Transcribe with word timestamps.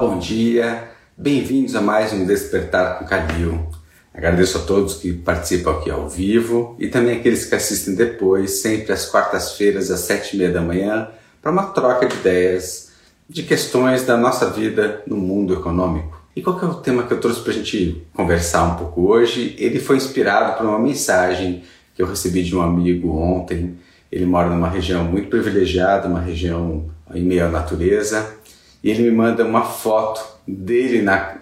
bom 0.00 0.18
dia, 0.18 0.88
bem-vindos 1.14 1.76
a 1.76 1.80
mais 1.82 2.10
um 2.10 2.24
Despertar 2.24 2.98
com 2.98 3.04
Calil. 3.04 3.66
Agradeço 4.14 4.56
a 4.56 4.62
todos 4.62 4.94
que 4.94 5.12
participam 5.12 5.72
aqui 5.72 5.90
ao 5.90 6.08
vivo 6.08 6.74
e 6.78 6.88
também 6.88 7.18
aqueles 7.18 7.44
que 7.44 7.54
assistem 7.54 7.94
depois, 7.94 8.62
sempre 8.62 8.94
às 8.94 9.04
quartas-feiras, 9.04 9.90
às 9.90 10.00
sete 10.00 10.34
e 10.34 10.38
meia 10.38 10.50
da 10.50 10.62
manhã, 10.62 11.08
para 11.42 11.52
uma 11.52 11.64
troca 11.64 12.06
de 12.06 12.14
ideias 12.14 12.92
de 13.28 13.42
questões 13.42 14.02
da 14.02 14.16
nossa 14.16 14.48
vida 14.48 15.02
no 15.06 15.18
mundo 15.18 15.52
econômico. 15.52 16.18
E 16.34 16.40
qual 16.40 16.58
é 16.58 16.64
o 16.64 16.76
tema 16.76 17.02
que 17.02 17.12
eu 17.12 17.20
trouxe 17.20 17.42
para 17.42 17.52
a 17.52 17.56
gente 17.56 18.02
conversar 18.14 18.64
um 18.72 18.76
pouco 18.76 19.06
hoje? 19.06 19.54
Ele 19.58 19.78
foi 19.78 19.98
inspirado 19.98 20.56
por 20.56 20.64
uma 20.64 20.78
mensagem 20.78 21.62
que 21.94 22.00
eu 22.00 22.06
recebi 22.06 22.42
de 22.42 22.56
um 22.56 22.62
amigo 22.62 23.14
ontem. 23.18 23.76
Ele 24.10 24.24
mora 24.24 24.48
numa 24.48 24.70
região 24.70 25.04
muito 25.04 25.28
privilegiada, 25.28 26.08
uma 26.08 26.22
região 26.22 26.88
em 27.14 27.22
meio 27.22 27.44
à 27.44 27.48
natureza, 27.50 28.39
e 28.82 28.90
ele 28.90 29.02
me 29.02 29.10
manda 29.10 29.44
uma 29.44 29.64
foto 29.64 30.24
dele 30.46 31.02
na 31.02 31.38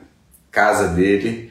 casa 0.51 0.89
dele, 0.89 1.51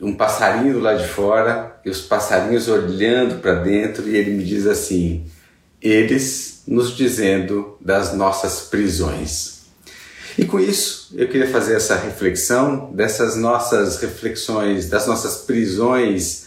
um 0.00 0.14
passarinho 0.14 0.78
lá 0.78 0.94
de 0.94 1.08
fora 1.08 1.80
e 1.84 1.90
os 1.90 2.00
passarinhos 2.00 2.68
olhando 2.68 3.40
para 3.40 3.54
dentro 3.54 4.08
e 4.08 4.16
ele 4.16 4.30
me 4.30 4.44
diz 4.44 4.66
assim: 4.66 5.26
eles 5.82 6.62
nos 6.66 6.96
dizendo 6.96 7.76
das 7.80 8.14
nossas 8.14 8.62
prisões. 8.62 9.58
E 10.36 10.44
com 10.44 10.60
isso, 10.60 11.12
eu 11.16 11.26
queria 11.26 11.48
fazer 11.48 11.74
essa 11.74 11.96
reflexão 11.96 12.92
dessas 12.92 13.34
nossas 13.34 14.00
reflexões, 14.00 14.88
das 14.88 15.06
nossas 15.06 15.38
prisões 15.38 16.46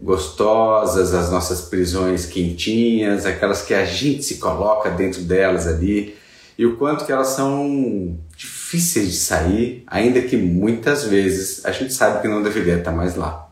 gostosas, 0.00 1.14
as 1.14 1.30
nossas 1.30 1.62
prisões 1.62 2.26
quentinhas, 2.26 3.26
aquelas 3.26 3.62
que 3.62 3.74
a 3.74 3.84
gente 3.84 4.22
se 4.22 4.36
coloca 4.36 4.90
dentro 4.90 5.22
delas 5.22 5.66
ali, 5.66 6.16
e 6.58 6.66
o 6.66 6.76
quanto 6.76 7.06
que 7.06 7.12
elas 7.12 7.28
são 7.28 8.18
difíceis 8.36 9.12
de 9.12 9.16
sair, 9.16 9.84
ainda 9.86 10.20
que 10.20 10.36
muitas 10.36 11.04
vezes 11.04 11.64
a 11.64 11.70
gente 11.70 11.94
sabe 11.94 12.20
que 12.20 12.26
não 12.26 12.42
deveria 12.42 12.78
estar 12.78 12.90
mais 12.90 13.14
lá. 13.14 13.48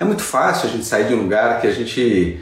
É 0.00 0.04
muito 0.04 0.22
fácil 0.22 0.68
a 0.68 0.72
gente 0.72 0.84
sair 0.84 1.06
de 1.06 1.14
um 1.14 1.22
lugar 1.22 1.60
que 1.60 1.68
a 1.68 1.70
gente 1.70 2.40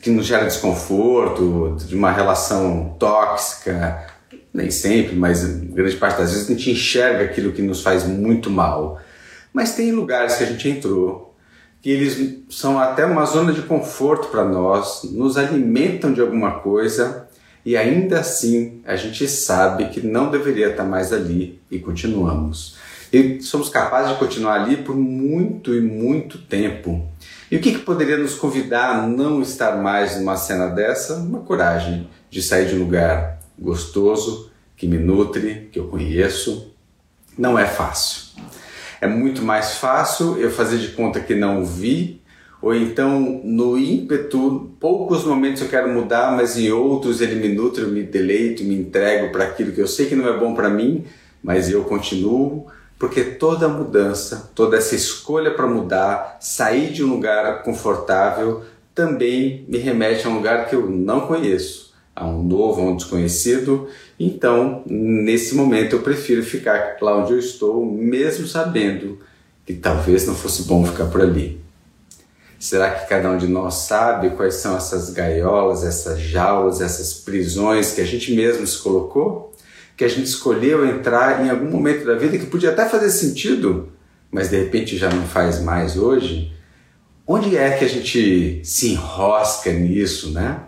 que 0.00 0.08
nos 0.08 0.24
gera 0.24 0.44
desconforto, 0.44 1.76
de 1.84 1.96
uma 1.96 2.12
relação 2.12 2.94
tóxica, 2.96 4.06
nem 4.54 4.70
sempre, 4.70 5.16
mas 5.16 5.44
grande 5.44 5.96
parte 5.96 6.18
das 6.18 6.30
vezes 6.30 6.48
a 6.48 6.52
gente 6.52 6.70
enxerga 6.70 7.24
aquilo 7.24 7.50
que 7.50 7.62
nos 7.62 7.82
faz 7.82 8.04
muito 8.04 8.48
mal. 8.48 9.00
Mas 9.52 9.74
tem 9.74 9.90
lugares 9.90 10.36
que 10.36 10.44
a 10.44 10.46
gente 10.46 10.68
entrou 10.68 11.34
que 11.82 11.90
eles 11.90 12.44
são 12.50 12.78
até 12.78 13.04
uma 13.04 13.24
zona 13.24 13.52
de 13.52 13.62
conforto 13.62 14.28
para 14.28 14.44
nós, 14.44 15.02
nos 15.10 15.36
alimentam 15.36 16.12
de 16.12 16.20
alguma 16.20 16.60
coisa 16.60 17.28
e 17.64 17.76
ainda 17.76 18.20
assim 18.20 18.80
a 18.86 18.96
gente 18.96 19.28
sabe 19.28 19.88
que 19.88 20.00
não 20.00 20.30
deveria 20.30 20.70
estar 20.70 20.84
mais 20.84 21.12
ali 21.12 21.60
e 21.70 21.78
continuamos. 21.78 22.76
E 23.12 23.40
somos 23.42 23.68
capazes 23.68 24.12
de 24.12 24.18
continuar 24.18 24.62
ali 24.62 24.76
por 24.76 24.96
muito 24.96 25.74
e 25.74 25.80
muito 25.80 26.38
tempo. 26.38 27.08
E 27.50 27.56
o 27.56 27.60
que, 27.60 27.72
que 27.72 27.78
poderia 27.80 28.16
nos 28.16 28.34
convidar 28.34 28.90
a 28.90 29.06
não 29.06 29.42
estar 29.42 29.76
mais 29.76 30.16
numa 30.16 30.36
cena 30.36 30.68
dessa? 30.68 31.16
Uma 31.16 31.40
coragem 31.40 32.08
de 32.30 32.40
sair 32.40 32.68
de 32.68 32.76
um 32.76 32.78
lugar 32.78 33.40
gostoso, 33.58 34.50
que 34.76 34.86
me 34.86 34.96
nutre, 34.96 35.68
que 35.72 35.78
eu 35.78 35.88
conheço. 35.88 36.72
Não 37.36 37.58
é 37.58 37.66
fácil. 37.66 38.30
É 39.00 39.08
muito 39.08 39.42
mais 39.42 39.74
fácil 39.74 40.38
eu 40.38 40.50
fazer 40.50 40.78
de 40.78 40.88
conta 40.88 41.18
que 41.20 41.34
não 41.34 41.64
vi 41.64 42.19
ou 42.62 42.74
então 42.74 43.40
no 43.42 43.78
ímpeto, 43.78 44.70
poucos 44.78 45.24
momentos 45.24 45.62
eu 45.62 45.68
quero 45.68 45.88
mudar, 45.88 46.36
mas 46.36 46.58
em 46.58 46.70
outros 46.70 47.20
ele 47.20 47.36
me 47.36 47.54
nutre, 47.54 47.84
me 47.86 48.02
deleito, 48.02 48.62
me 48.64 48.74
entrego 48.74 49.32
para 49.32 49.44
aquilo 49.44 49.72
que 49.72 49.80
eu 49.80 49.88
sei 49.88 50.06
que 50.06 50.14
não 50.14 50.28
é 50.28 50.38
bom 50.38 50.54
para 50.54 50.68
mim, 50.68 51.04
mas 51.42 51.70
eu 51.70 51.84
continuo, 51.84 52.66
porque 52.98 53.22
toda 53.22 53.66
mudança, 53.66 54.50
toda 54.54 54.76
essa 54.76 54.94
escolha 54.94 55.52
para 55.52 55.66
mudar, 55.66 56.36
sair 56.40 56.92
de 56.92 57.02
um 57.02 57.08
lugar 57.08 57.62
confortável, 57.62 58.62
também 58.94 59.64
me 59.66 59.78
remete 59.78 60.26
a 60.26 60.30
um 60.30 60.34
lugar 60.34 60.68
que 60.68 60.76
eu 60.76 60.90
não 60.90 61.22
conheço, 61.22 61.94
a 62.14 62.26
um 62.26 62.42
novo, 62.42 62.82
a 62.82 62.84
um 62.84 62.96
desconhecido. 62.96 63.88
Então, 64.18 64.82
nesse 64.86 65.54
momento, 65.54 65.96
eu 65.96 66.02
prefiro 66.02 66.42
ficar 66.42 66.98
lá 67.00 67.16
onde 67.16 67.32
eu 67.32 67.38
estou, 67.38 67.86
mesmo 67.86 68.46
sabendo 68.46 69.18
que 69.64 69.72
talvez 69.72 70.26
não 70.26 70.34
fosse 70.34 70.64
bom 70.64 70.84
ficar 70.84 71.06
por 71.06 71.22
ali. 71.22 71.58
Será 72.60 72.90
que 72.90 73.08
cada 73.08 73.30
um 73.30 73.38
de 73.38 73.46
nós 73.48 73.72
sabe 73.74 74.28
quais 74.36 74.56
são 74.56 74.76
essas 74.76 75.08
gaiolas, 75.08 75.82
essas 75.82 76.20
jaulas, 76.20 76.82
essas 76.82 77.14
prisões 77.14 77.92
que 77.92 78.02
a 78.02 78.04
gente 78.04 78.34
mesmo 78.34 78.66
se 78.66 78.76
colocou? 78.82 79.54
Que 79.96 80.04
a 80.04 80.08
gente 80.08 80.26
escolheu 80.26 80.86
entrar 80.86 81.42
em 81.42 81.48
algum 81.48 81.70
momento 81.70 82.04
da 82.04 82.14
vida 82.16 82.36
que 82.36 82.44
podia 82.44 82.68
até 82.68 82.86
fazer 82.86 83.08
sentido, 83.08 83.88
mas 84.30 84.50
de 84.50 84.58
repente 84.58 84.98
já 84.98 85.08
não 85.08 85.26
faz 85.26 85.58
mais 85.62 85.96
hoje? 85.96 86.52
Onde 87.26 87.56
é 87.56 87.78
que 87.78 87.84
a 87.86 87.88
gente 87.88 88.60
se 88.62 88.90
enrosca 88.90 89.72
nisso, 89.72 90.30
né? 90.30 90.60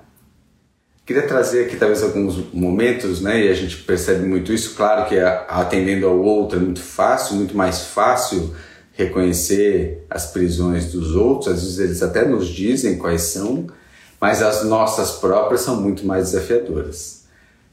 Queria 1.04 1.26
trazer 1.26 1.66
aqui 1.66 1.76
talvez 1.76 2.02
alguns 2.02 2.54
momentos, 2.54 3.20
né? 3.20 3.44
E 3.44 3.48
a 3.50 3.54
gente 3.54 3.76
percebe 3.76 4.24
muito 4.24 4.50
isso. 4.50 4.74
Claro 4.76 5.06
que 5.06 5.18
atendendo 5.20 6.06
ao 6.06 6.18
outro 6.18 6.58
é 6.58 6.62
muito 6.62 6.80
fácil, 6.80 7.36
muito 7.36 7.54
mais 7.54 7.82
fácil 7.82 8.54
reconhecer 9.04 10.04
as 10.08 10.26
prisões 10.26 10.92
dos 10.92 11.14
outros, 11.14 11.52
às 11.52 11.62
vezes 11.62 11.78
eles 11.78 12.02
até 12.02 12.24
nos 12.24 12.48
dizem 12.48 12.98
quais 12.98 13.22
são, 13.22 13.66
mas 14.20 14.42
as 14.42 14.64
nossas 14.64 15.12
próprias 15.12 15.62
são 15.62 15.80
muito 15.80 16.06
mais 16.06 16.30
desafiadoras. 16.30 17.22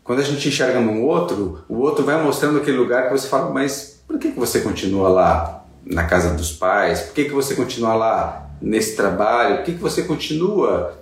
Quando 0.03 0.19
a 0.19 0.23
gente 0.23 0.47
enxerga 0.47 0.79
num 0.79 1.03
outro, 1.05 1.63
o 1.69 1.77
outro 1.77 2.03
vai 2.03 2.21
mostrando 2.23 2.57
aquele 2.57 2.77
lugar 2.77 3.07
que 3.07 3.11
você 3.11 3.27
fala, 3.27 3.51
mas 3.53 4.01
por 4.07 4.17
que, 4.17 4.31
que 4.31 4.39
você 4.39 4.61
continua 4.61 5.07
lá 5.09 5.65
na 5.85 6.05
casa 6.05 6.33
dos 6.33 6.51
pais? 6.51 7.01
Por 7.01 7.13
que, 7.13 7.25
que 7.25 7.31
você 7.31 7.53
continua 7.53 7.93
lá 7.93 8.49
nesse 8.59 8.95
trabalho? 8.95 9.57
Por 9.57 9.65
que, 9.65 9.73
que 9.73 9.81
você 9.81 10.03
continua 10.03 10.97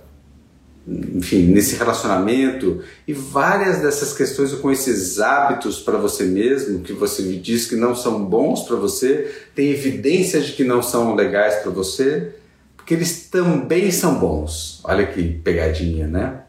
enfim, 1.14 1.42
nesse 1.42 1.76
relacionamento 1.76 2.82
e 3.06 3.12
várias 3.12 3.80
dessas 3.80 4.14
questões 4.14 4.52
com 4.54 4.70
esses 4.70 5.20
hábitos 5.20 5.80
para 5.80 5.98
você 5.98 6.24
mesmo 6.24 6.80
que 6.80 6.94
você 6.94 7.22
diz 7.34 7.66
que 7.66 7.76
não 7.76 7.94
são 7.94 8.24
bons 8.24 8.62
para 8.62 8.76
você, 8.76 9.30
tem 9.54 9.70
evidências 9.70 10.46
de 10.46 10.52
que 10.52 10.64
não 10.64 10.82
são 10.82 11.14
legais 11.14 11.56
para 11.56 11.70
você, 11.70 12.32
porque 12.76 12.94
eles 12.94 13.28
também 13.28 13.90
são 13.90 14.18
bons. 14.18 14.80
Olha 14.84 15.06
que 15.06 15.22
pegadinha, 15.22 16.06
né? 16.06 16.40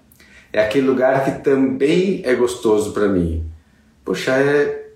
É 0.54 0.62
aquele 0.62 0.88
lugar 0.88 1.26
que 1.26 1.44
também 1.44 2.22
é 2.24 2.34
gostoso 2.34 2.92
para 2.92 3.10
mim. 3.10 3.44
Poxa, 4.06 4.32
é 4.32 4.88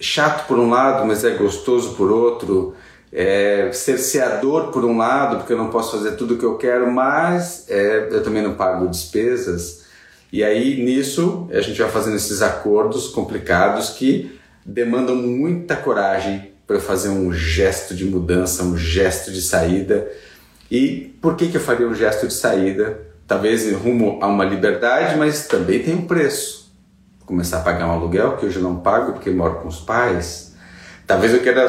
chato 0.00 0.46
por 0.46 0.58
um 0.58 0.70
lado, 0.70 1.06
mas 1.06 1.24
é 1.24 1.30
gostoso 1.30 1.94
por 1.94 2.10
outro 2.10 2.74
é, 3.12 3.70
cerceador 3.72 4.70
por 4.70 4.84
um 4.84 4.96
lado, 4.96 5.38
porque 5.38 5.52
eu 5.52 5.58
não 5.58 5.70
posso 5.70 5.96
fazer 5.96 6.12
tudo 6.12 6.34
o 6.34 6.38
que 6.38 6.44
eu 6.44 6.56
quero, 6.56 6.90
mas 6.90 7.64
é, 7.68 8.08
eu 8.10 8.22
também 8.22 8.42
não 8.42 8.54
pago 8.54 8.86
despesas. 8.88 9.86
E 10.32 10.44
aí 10.44 10.82
nisso 10.82 11.48
a 11.52 11.60
gente 11.60 11.80
vai 11.80 11.90
fazendo 11.90 12.16
esses 12.16 12.42
acordos 12.42 13.08
complicados 13.08 13.90
que 13.90 14.38
demandam 14.64 15.16
muita 15.16 15.74
coragem 15.76 16.52
para 16.66 16.78
fazer 16.78 17.08
um 17.08 17.32
gesto 17.32 17.94
de 17.94 18.04
mudança, 18.04 18.62
um 18.62 18.76
gesto 18.76 19.32
de 19.32 19.40
saída. 19.40 20.06
E 20.70 21.16
por 21.22 21.34
que, 21.34 21.48
que 21.48 21.56
eu 21.56 21.60
faria 21.62 21.88
um 21.88 21.94
gesto 21.94 22.28
de 22.28 22.34
saída? 22.34 23.00
Talvez 23.26 23.70
rumo 23.72 24.18
a 24.20 24.26
uma 24.26 24.44
liberdade, 24.44 25.16
mas 25.16 25.46
também 25.46 25.82
tem 25.82 25.94
um 25.94 26.06
preço. 26.06 26.70
Começar 27.24 27.58
a 27.58 27.62
pagar 27.62 27.86
um 27.86 27.92
aluguel 27.92 28.36
que 28.36 28.44
hoje 28.44 28.56
eu 28.56 28.62
não 28.62 28.76
pago 28.76 29.12
porque 29.12 29.30
moro 29.30 29.56
com 29.56 29.68
os 29.68 29.80
pais. 29.80 30.47
Talvez 31.08 31.32
eu 31.32 31.40
queira 31.40 31.66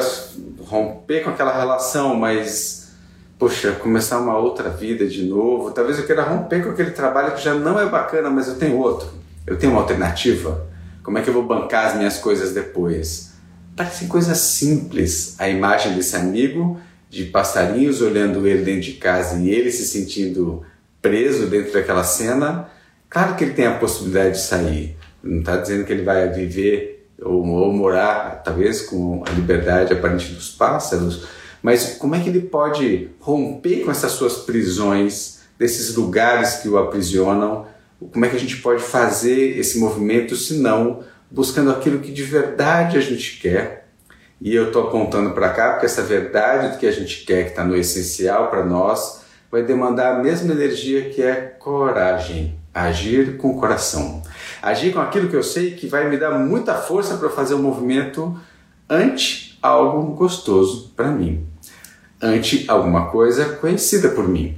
romper 0.66 1.24
com 1.24 1.30
aquela 1.30 1.58
relação, 1.58 2.14
mas, 2.14 2.90
poxa, 3.38 3.72
começar 3.72 4.20
uma 4.20 4.36
outra 4.36 4.68
vida 4.68 5.06
de 5.06 5.24
novo. 5.24 5.70
Talvez 5.70 5.98
eu 5.98 6.04
queira 6.04 6.22
romper 6.22 6.62
com 6.62 6.68
aquele 6.68 6.90
trabalho 6.90 7.32
que 7.32 7.42
já 7.42 7.54
não 7.54 7.80
é 7.80 7.86
bacana, 7.86 8.28
mas 8.28 8.48
eu 8.48 8.56
tenho 8.56 8.76
outro. 8.76 9.08
Eu 9.46 9.58
tenho 9.58 9.72
uma 9.72 9.80
alternativa. 9.80 10.68
Como 11.02 11.16
é 11.16 11.22
que 11.22 11.30
eu 11.30 11.32
vou 11.32 11.44
bancar 11.44 11.86
as 11.86 11.96
minhas 11.96 12.18
coisas 12.18 12.52
depois? 12.52 13.32
Parece 13.74 14.04
coisa 14.08 14.34
simples. 14.34 15.36
A 15.38 15.48
imagem 15.48 15.94
desse 15.94 16.16
amigo 16.16 16.78
de 17.08 17.24
passarinhos 17.24 18.02
olhando 18.02 18.46
ele 18.46 18.62
dentro 18.62 18.82
de 18.82 18.92
casa 18.92 19.38
e 19.38 19.48
ele 19.48 19.72
se 19.72 19.86
sentindo 19.86 20.62
preso 21.00 21.46
dentro 21.46 21.72
daquela 21.72 22.04
cena. 22.04 22.68
Claro 23.08 23.36
que 23.36 23.44
ele 23.44 23.54
tem 23.54 23.66
a 23.66 23.78
possibilidade 23.78 24.32
de 24.32 24.42
sair. 24.42 24.98
Não 25.22 25.38
está 25.38 25.56
dizendo 25.56 25.86
que 25.86 25.92
ele 25.94 26.02
vai 26.02 26.28
viver 26.28 26.99
ou, 27.22 27.46
ou 27.46 27.72
morar 27.72 28.42
talvez 28.44 28.82
com 28.82 29.22
a 29.26 29.30
liberdade 29.30 29.92
aparente 29.92 30.32
dos 30.32 30.50
pássaros, 30.50 31.26
mas 31.62 31.96
como 31.98 32.14
é 32.14 32.20
que 32.20 32.28
ele 32.28 32.40
pode 32.40 33.10
romper 33.20 33.84
com 33.84 33.90
essas 33.90 34.12
suas 34.12 34.38
prisões, 34.38 35.40
desses 35.58 35.94
lugares 35.94 36.54
que 36.54 36.68
o 36.68 36.78
aprisionam? 36.78 37.66
Como 38.12 38.24
é 38.24 38.28
que 38.28 38.36
a 38.36 38.40
gente 38.40 38.56
pode 38.56 38.82
fazer 38.82 39.58
esse 39.58 39.78
movimento 39.78 40.34
se 40.34 40.54
não 40.54 41.04
buscando 41.30 41.70
aquilo 41.70 42.00
que 42.00 42.10
de 42.10 42.22
verdade 42.22 42.96
a 42.96 43.00
gente 43.00 43.38
quer? 43.38 43.88
E 44.40 44.54
eu 44.54 44.68
estou 44.68 44.88
apontando 44.88 45.32
para 45.32 45.50
cá 45.50 45.72
porque 45.72 45.84
essa 45.84 46.02
verdade 46.02 46.72
do 46.72 46.78
que 46.78 46.86
a 46.86 46.92
gente 46.92 47.26
quer, 47.26 47.44
que 47.44 47.50
está 47.50 47.62
no 47.62 47.76
essencial 47.76 48.48
para 48.48 48.64
nós, 48.64 49.20
vai 49.50 49.62
demandar 49.62 50.14
a 50.14 50.22
mesma 50.22 50.52
energia 50.52 51.10
que 51.10 51.20
é 51.20 51.34
coragem. 51.58 52.58
Agir 52.72 53.36
com 53.36 53.50
o 53.50 53.60
coração. 53.60 54.22
Agir 54.62 54.92
com 54.92 55.00
aquilo 55.00 55.28
que 55.28 55.36
eu 55.36 55.42
sei 55.42 55.72
que 55.72 55.86
vai 55.86 56.08
me 56.08 56.16
dar 56.16 56.38
muita 56.38 56.74
força 56.74 57.16
para 57.16 57.30
fazer 57.30 57.54
um 57.54 57.62
movimento 57.62 58.38
ante 58.88 59.58
algo 59.62 60.14
gostoso 60.14 60.92
para 60.96 61.10
mim, 61.10 61.46
ante 62.20 62.64
alguma 62.68 63.10
coisa 63.10 63.44
conhecida 63.56 64.10
por 64.10 64.28
mim. 64.28 64.56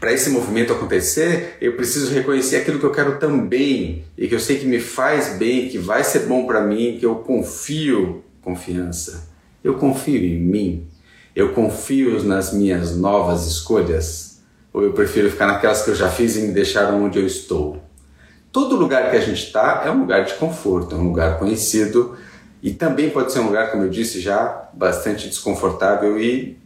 Para 0.00 0.12
esse 0.12 0.30
movimento 0.30 0.72
acontecer, 0.72 1.56
eu 1.60 1.76
preciso 1.76 2.12
reconhecer 2.12 2.56
aquilo 2.56 2.78
que 2.78 2.84
eu 2.84 2.90
quero 2.90 3.18
também 3.18 4.04
e 4.18 4.28
que 4.28 4.34
eu 4.34 4.40
sei 4.40 4.58
que 4.58 4.66
me 4.66 4.78
faz 4.78 5.38
bem, 5.38 5.68
que 5.68 5.78
vai 5.78 6.04
ser 6.04 6.26
bom 6.26 6.46
para 6.46 6.60
mim, 6.60 6.98
que 6.98 7.06
eu 7.06 7.16
confio, 7.16 8.22
confiança. 8.42 9.28
Eu 9.62 9.74
confio 9.74 10.22
em 10.22 10.38
mim. 10.38 10.86
Eu 11.34 11.52
confio 11.52 12.22
nas 12.22 12.52
minhas 12.52 12.96
novas 12.96 13.46
escolhas. 13.46 14.42
Ou 14.72 14.82
eu 14.82 14.92
prefiro 14.92 15.30
ficar 15.30 15.46
naquelas 15.46 15.82
que 15.82 15.90
eu 15.90 15.94
já 15.94 16.10
fiz 16.10 16.36
e 16.36 16.42
me 16.42 16.52
deixaram 16.52 17.02
onde 17.02 17.18
eu 17.18 17.26
estou. 17.26 17.82
Todo 18.54 18.76
lugar 18.76 19.10
que 19.10 19.16
a 19.16 19.20
gente 19.20 19.46
está 19.46 19.82
é 19.84 19.90
um 19.90 20.02
lugar 20.02 20.24
de 20.24 20.34
conforto, 20.34 20.94
é 20.94 20.98
um 20.98 21.08
lugar 21.08 21.40
conhecido 21.40 22.16
e 22.62 22.70
também 22.72 23.10
pode 23.10 23.32
ser 23.32 23.40
um 23.40 23.46
lugar, 23.46 23.72
como 23.72 23.82
eu 23.82 23.90
disse 23.90 24.20
já, 24.20 24.68
bastante 24.72 25.28
desconfortável 25.28 26.16
e 26.20 26.56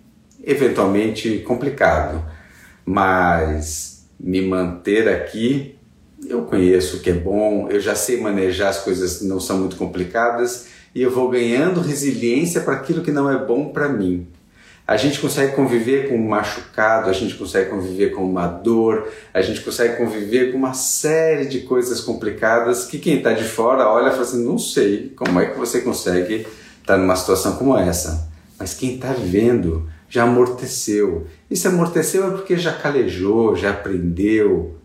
eventualmente 0.45 1.39
complicado. 1.39 2.23
Mas 2.85 4.07
me 4.21 4.43
manter 4.43 5.09
aqui, 5.09 5.79
eu 6.29 6.43
conheço 6.43 6.99
o 6.99 7.01
que 7.01 7.09
é 7.09 7.15
bom, 7.15 7.71
eu 7.71 7.81
já 7.81 7.95
sei 7.95 8.21
manejar 8.21 8.69
as 8.69 8.81
coisas 8.81 9.21
que 9.21 9.25
não 9.25 9.41
são 9.41 9.57
muito 9.57 9.77
complicadas 9.77 10.67
e 10.95 11.01
eu 11.01 11.11
vou 11.11 11.31
ganhando 11.31 11.81
resiliência 11.81 12.61
para 12.61 12.75
aquilo 12.75 13.03
que 13.03 13.11
não 13.11 13.31
é 13.31 13.39
bom 13.39 13.71
para 13.71 13.89
mim 13.89 14.27
a 14.89 14.97
gente 14.97 15.21
consegue 15.21 15.55
conviver 15.55 16.09
com 16.09 16.15
um 16.15 16.29
machucado, 16.29 17.11
a 17.11 17.13
gente 17.13 17.35
consegue 17.35 17.69
conviver 17.69 18.09
com 18.09 18.25
uma 18.25 18.47
dor, 18.47 19.07
a 19.35 19.43
gente 19.43 19.61
consegue 19.61 19.99
conviver 19.99 20.51
com 20.51 20.57
uma 20.57 20.73
série 20.73 21.45
de 21.45 21.61
coisas 21.61 22.01
complicadas 22.01 22.87
que 22.87 22.99
quem 22.99 23.19
está 23.19 23.35
de 23.35 23.45
fora 23.45 23.87
olha 23.87 24.07
e 24.09 24.11
fala 24.13 24.23
assim: 24.23 24.43
não 24.43 24.57
sei 24.57 25.13
como 25.15 25.39
é 25.41 25.45
que 25.45 25.59
você 25.59 25.83
consegue 25.83 26.37
estar 26.37 26.95
tá 26.95 26.97
numa 26.97 27.15
situação 27.17 27.57
como 27.57 27.77
essa. 27.77 28.31
Mas 28.59 28.73
quem 28.73 28.95
está 28.95 29.13
vivendo 29.13 29.87
já 30.09 30.23
amorteceu. 30.23 31.27
E 31.51 31.57
se 31.57 31.69
amorteceu 31.69 32.27
é 32.27 32.31
porque 32.31 32.57
já 32.57 32.73
calejou, 32.73 33.55
já 33.55 33.73
aprendeu. 33.73 34.79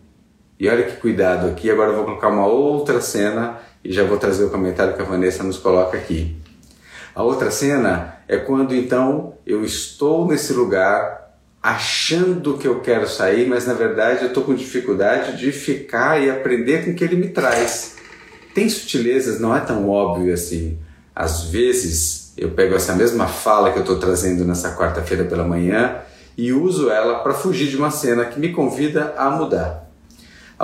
E 0.60 0.68
olha 0.68 0.82
que 0.82 0.98
cuidado 0.98 1.46
aqui, 1.46 1.70
agora 1.70 1.92
eu 1.92 1.96
vou 1.96 2.04
colocar 2.04 2.28
uma 2.28 2.46
outra 2.46 3.00
cena 3.00 3.58
e 3.82 3.90
já 3.90 4.04
vou 4.04 4.18
trazer 4.18 4.44
o 4.44 4.50
comentário 4.50 4.94
que 4.94 5.00
a 5.00 5.04
Vanessa 5.06 5.42
nos 5.42 5.56
coloca 5.56 5.96
aqui. 5.96 6.43
A 7.14 7.22
outra 7.22 7.50
cena 7.50 8.16
é 8.26 8.36
quando 8.36 8.74
então 8.74 9.34
eu 9.46 9.64
estou 9.64 10.26
nesse 10.26 10.52
lugar 10.52 11.32
achando 11.62 12.58
que 12.58 12.66
eu 12.66 12.80
quero 12.80 13.08
sair, 13.08 13.48
mas 13.48 13.66
na 13.66 13.72
verdade 13.72 14.22
eu 14.22 14.28
estou 14.28 14.42
com 14.42 14.54
dificuldade 14.54 15.38
de 15.38 15.52
ficar 15.52 16.20
e 16.20 16.28
aprender 16.28 16.84
com 16.84 16.90
o 16.90 16.94
que 16.94 17.04
ele 17.04 17.16
me 17.16 17.28
traz. 17.28 17.96
Tem 18.54 18.68
sutilezas, 18.68 19.40
não 19.40 19.54
é 19.54 19.60
tão 19.60 19.88
óbvio 19.88 20.34
assim. 20.34 20.78
Às 21.14 21.44
vezes 21.44 22.32
eu 22.36 22.50
pego 22.50 22.74
essa 22.74 22.94
mesma 22.94 23.28
fala 23.28 23.70
que 23.70 23.78
eu 23.78 23.82
estou 23.82 23.98
trazendo 23.98 24.44
nessa 24.44 24.76
quarta-feira 24.76 25.24
pela 25.24 25.44
manhã 25.44 25.98
e 26.36 26.52
uso 26.52 26.90
ela 26.90 27.20
para 27.20 27.32
fugir 27.32 27.68
de 27.68 27.76
uma 27.76 27.90
cena 27.90 28.24
que 28.24 28.40
me 28.40 28.52
convida 28.52 29.14
a 29.16 29.30
mudar 29.30 29.84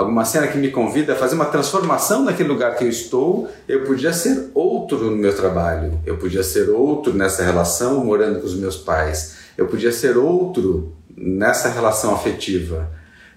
alguma 0.01 0.25
cena 0.25 0.47
que 0.47 0.57
me 0.57 0.69
convida 0.69 1.13
a 1.13 1.15
fazer 1.15 1.35
uma 1.35 1.45
transformação 1.45 2.23
naquele 2.23 2.49
lugar 2.49 2.75
que 2.75 2.83
eu 2.83 2.89
estou, 2.89 3.49
eu 3.67 3.83
podia 3.83 4.11
ser 4.11 4.49
outro 4.53 4.97
no 5.11 5.15
meu 5.15 5.35
trabalho, 5.35 5.99
eu 6.05 6.17
podia 6.17 6.43
ser 6.43 6.69
outro 6.69 7.13
nessa 7.13 7.43
relação 7.43 8.03
morando 8.03 8.39
com 8.39 8.45
os 8.45 8.55
meus 8.55 8.75
pais, 8.75 9.37
eu 9.57 9.67
podia 9.67 9.91
ser 9.91 10.17
outro 10.17 10.95
nessa 11.15 11.69
relação 11.69 12.13
afetiva, 12.13 12.91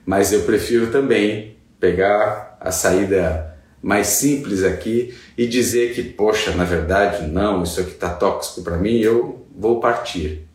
mas 0.04 0.32
eu 0.32 0.40
prefiro 0.42 0.88
também 0.88 1.56
pegar 1.78 2.56
a 2.60 2.70
saída 2.70 3.54
mais 3.82 4.06
simples 4.06 4.64
aqui 4.64 5.14
e 5.36 5.46
dizer 5.46 5.94
que, 5.94 6.02
poxa, 6.02 6.52
na 6.52 6.64
verdade, 6.64 7.26
não, 7.26 7.62
isso 7.62 7.80
aqui 7.80 7.90
está 7.90 8.08
tóxico 8.08 8.62
para 8.62 8.78
mim, 8.78 8.98
eu 8.98 9.46
vou 9.54 9.80
partir. 9.80 10.48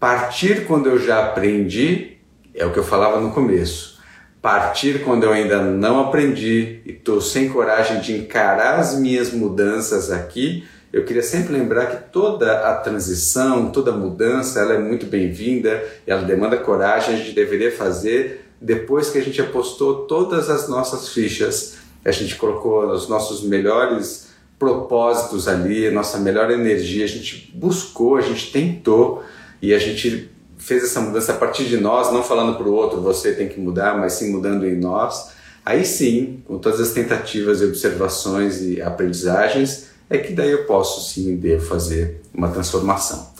Partir 0.00 0.64
quando 0.66 0.88
eu 0.88 0.98
já 0.98 1.26
aprendi 1.26 2.16
é 2.54 2.64
o 2.64 2.72
que 2.72 2.78
eu 2.78 2.84
falava 2.84 3.20
no 3.20 3.32
começo 3.32 3.97
partir 4.40 5.04
quando 5.04 5.24
eu 5.24 5.32
ainda 5.32 5.60
não 5.60 6.00
aprendi 6.00 6.80
e 6.86 6.92
estou 6.92 7.20
sem 7.20 7.48
coragem 7.48 8.00
de 8.00 8.16
encarar 8.16 8.78
as 8.78 8.98
minhas 8.98 9.32
mudanças 9.32 10.10
aqui, 10.10 10.64
eu 10.92 11.04
queria 11.04 11.22
sempre 11.22 11.52
lembrar 11.52 11.86
que 11.86 12.12
toda 12.12 12.68
a 12.68 12.74
transição, 12.76 13.70
toda 13.70 13.92
mudança, 13.92 14.60
ela 14.60 14.74
é 14.74 14.78
muito 14.78 15.06
bem-vinda, 15.06 15.84
ela 16.06 16.22
demanda 16.22 16.56
coragem, 16.56 17.14
a 17.14 17.18
gente 17.18 17.32
deveria 17.32 17.70
fazer 17.70 18.46
depois 18.60 19.10
que 19.10 19.18
a 19.18 19.22
gente 19.22 19.40
apostou 19.40 20.06
todas 20.06 20.48
as 20.48 20.68
nossas 20.68 21.10
fichas, 21.10 21.76
a 22.04 22.10
gente 22.10 22.36
colocou 22.36 22.90
os 22.90 23.08
nossos 23.08 23.42
melhores 23.42 24.28
propósitos 24.58 25.46
ali, 25.46 25.86
a 25.86 25.92
nossa 25.92 26.18
melhor 26.18 26.50
energia, 26.50 27.04
a 27.04 27.08
gente 27.08 27.52
buscou, 27.54 28.16
a 28.16 28.20
gente 28.20 28.50
tentou 28.50 29.22
e 29.62 29.72
a 29.72 29.78
gente 29.78 30.30
fez 30.68 30.84
essa 30.84 31.00
mudança 31.00 31.32
a 31.32 31.36
partir 31.36 31.64
de 31.64 31.78
nós, 31.78 32.12
não 32.12 32.22
falando 32.22 32.58
para 32.58 32.68
o 32.68 32.74
outro, 32.74 33.00
você 33.00 33.32
tem 33.32 33.48
que 33.48 33.58
mudar, 33.58 33.96
mas 33.96 34.12
sim 34.12 34.30
mudando 34.30 34.66
em 34.66 34.76
nós, 34.78 35.30
aí 35.64 35.82
sim, 35.82 36.42
com 36.46 36.58
todas 36.58 36.78
as 36.78 36.92
tentativas 36.92 37.62
e 37.62 37.64
observações 37.64 38.60
e 38.60 38.82
aprendizagens, 38.82 39.86
é 40.10 40.18
que 40.18 40.34
daí 40.34 40.50
eu 40.50 40.64
posso 40.64 41.10
sim 41.10 41.36
devo 41.36 41.64
fazer 41.64 42.20
uma 42.34 42.48
transformação. 42.48 43.32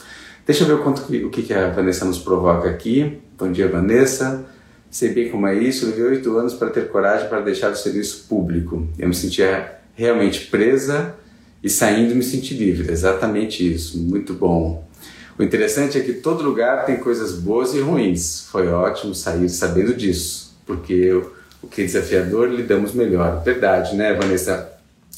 Deixa 0.45 0.63
eu 0.63 0.67
ver 0.67 0.73
o, 0.73 0.83
quanto, 0.83 1.01
o 1.03 1.29
que, 1.29 1.43
que 1.43 1.53
a 1.53 1.69
Vanessa 1.69 2.03
nos 2.03 2.17
provoca 2.17 2.67
aqui. 2.67 3.19
Bom 3.37 3.51
dia, 3.51 3.67
Vanessa. 3.67 4.45
Sei 4.89 5.13
bem 5.13 5.29
como 5.29 5.45
é 5.45 5.53
isso. 5.53 5.85
Levei 5.85 6.05
oito 6.05 6.35
anos 6.35 6.55
para 6.55 6.71
ter 6.71 6.89
coragem 6.89 7.29
para 7.29 7.41
deixar 7.41 7.71
o 7.71 7.75
serviço 7.75 8.25
público. 8.27 8.87
Eu 8.97 9.07
me 9.07 9.13
sentia 9.13 9.79
realmente 9.93 10.47
presa 10.47 11.15
e 11.63 11.69
saindo 11.69 12.15
me 12.15 12.23
senti 12.23 12.55
livre. 12.55 12.91
Exatamente 12.91 13.71
isso. 13.71 13.99
Muito 13.99 14.33
bom. 14.33 14.88
O 15.39 15.43
interessante 15.43 15.97
é 15.97 16.01
que 16.01 16.11
todo 16.11 16.43
lugar 16.43 16.85
tem 16.85 16.97
coisas 16.97 17.35
boas 17.35 17.73
e 17.73 17.79
ruins. 17.79 18.45
Foi 18.51 18.67
ótimo 18.67 19.15
sair 19.15 19.47
sabendo 19.47 19.95
disso, 19.95 20.53
porque 20.65 21.13
o 21.63 21.67
que 21.67 21.81
é 21.81 21.85
desafiador 21.85 22.49
lidamos 22.49 22.91
melhor. 22.91 23.41
Verdade, 23.41 23.95
né, 23.95 24.13
Vanessa? 24.13 24.69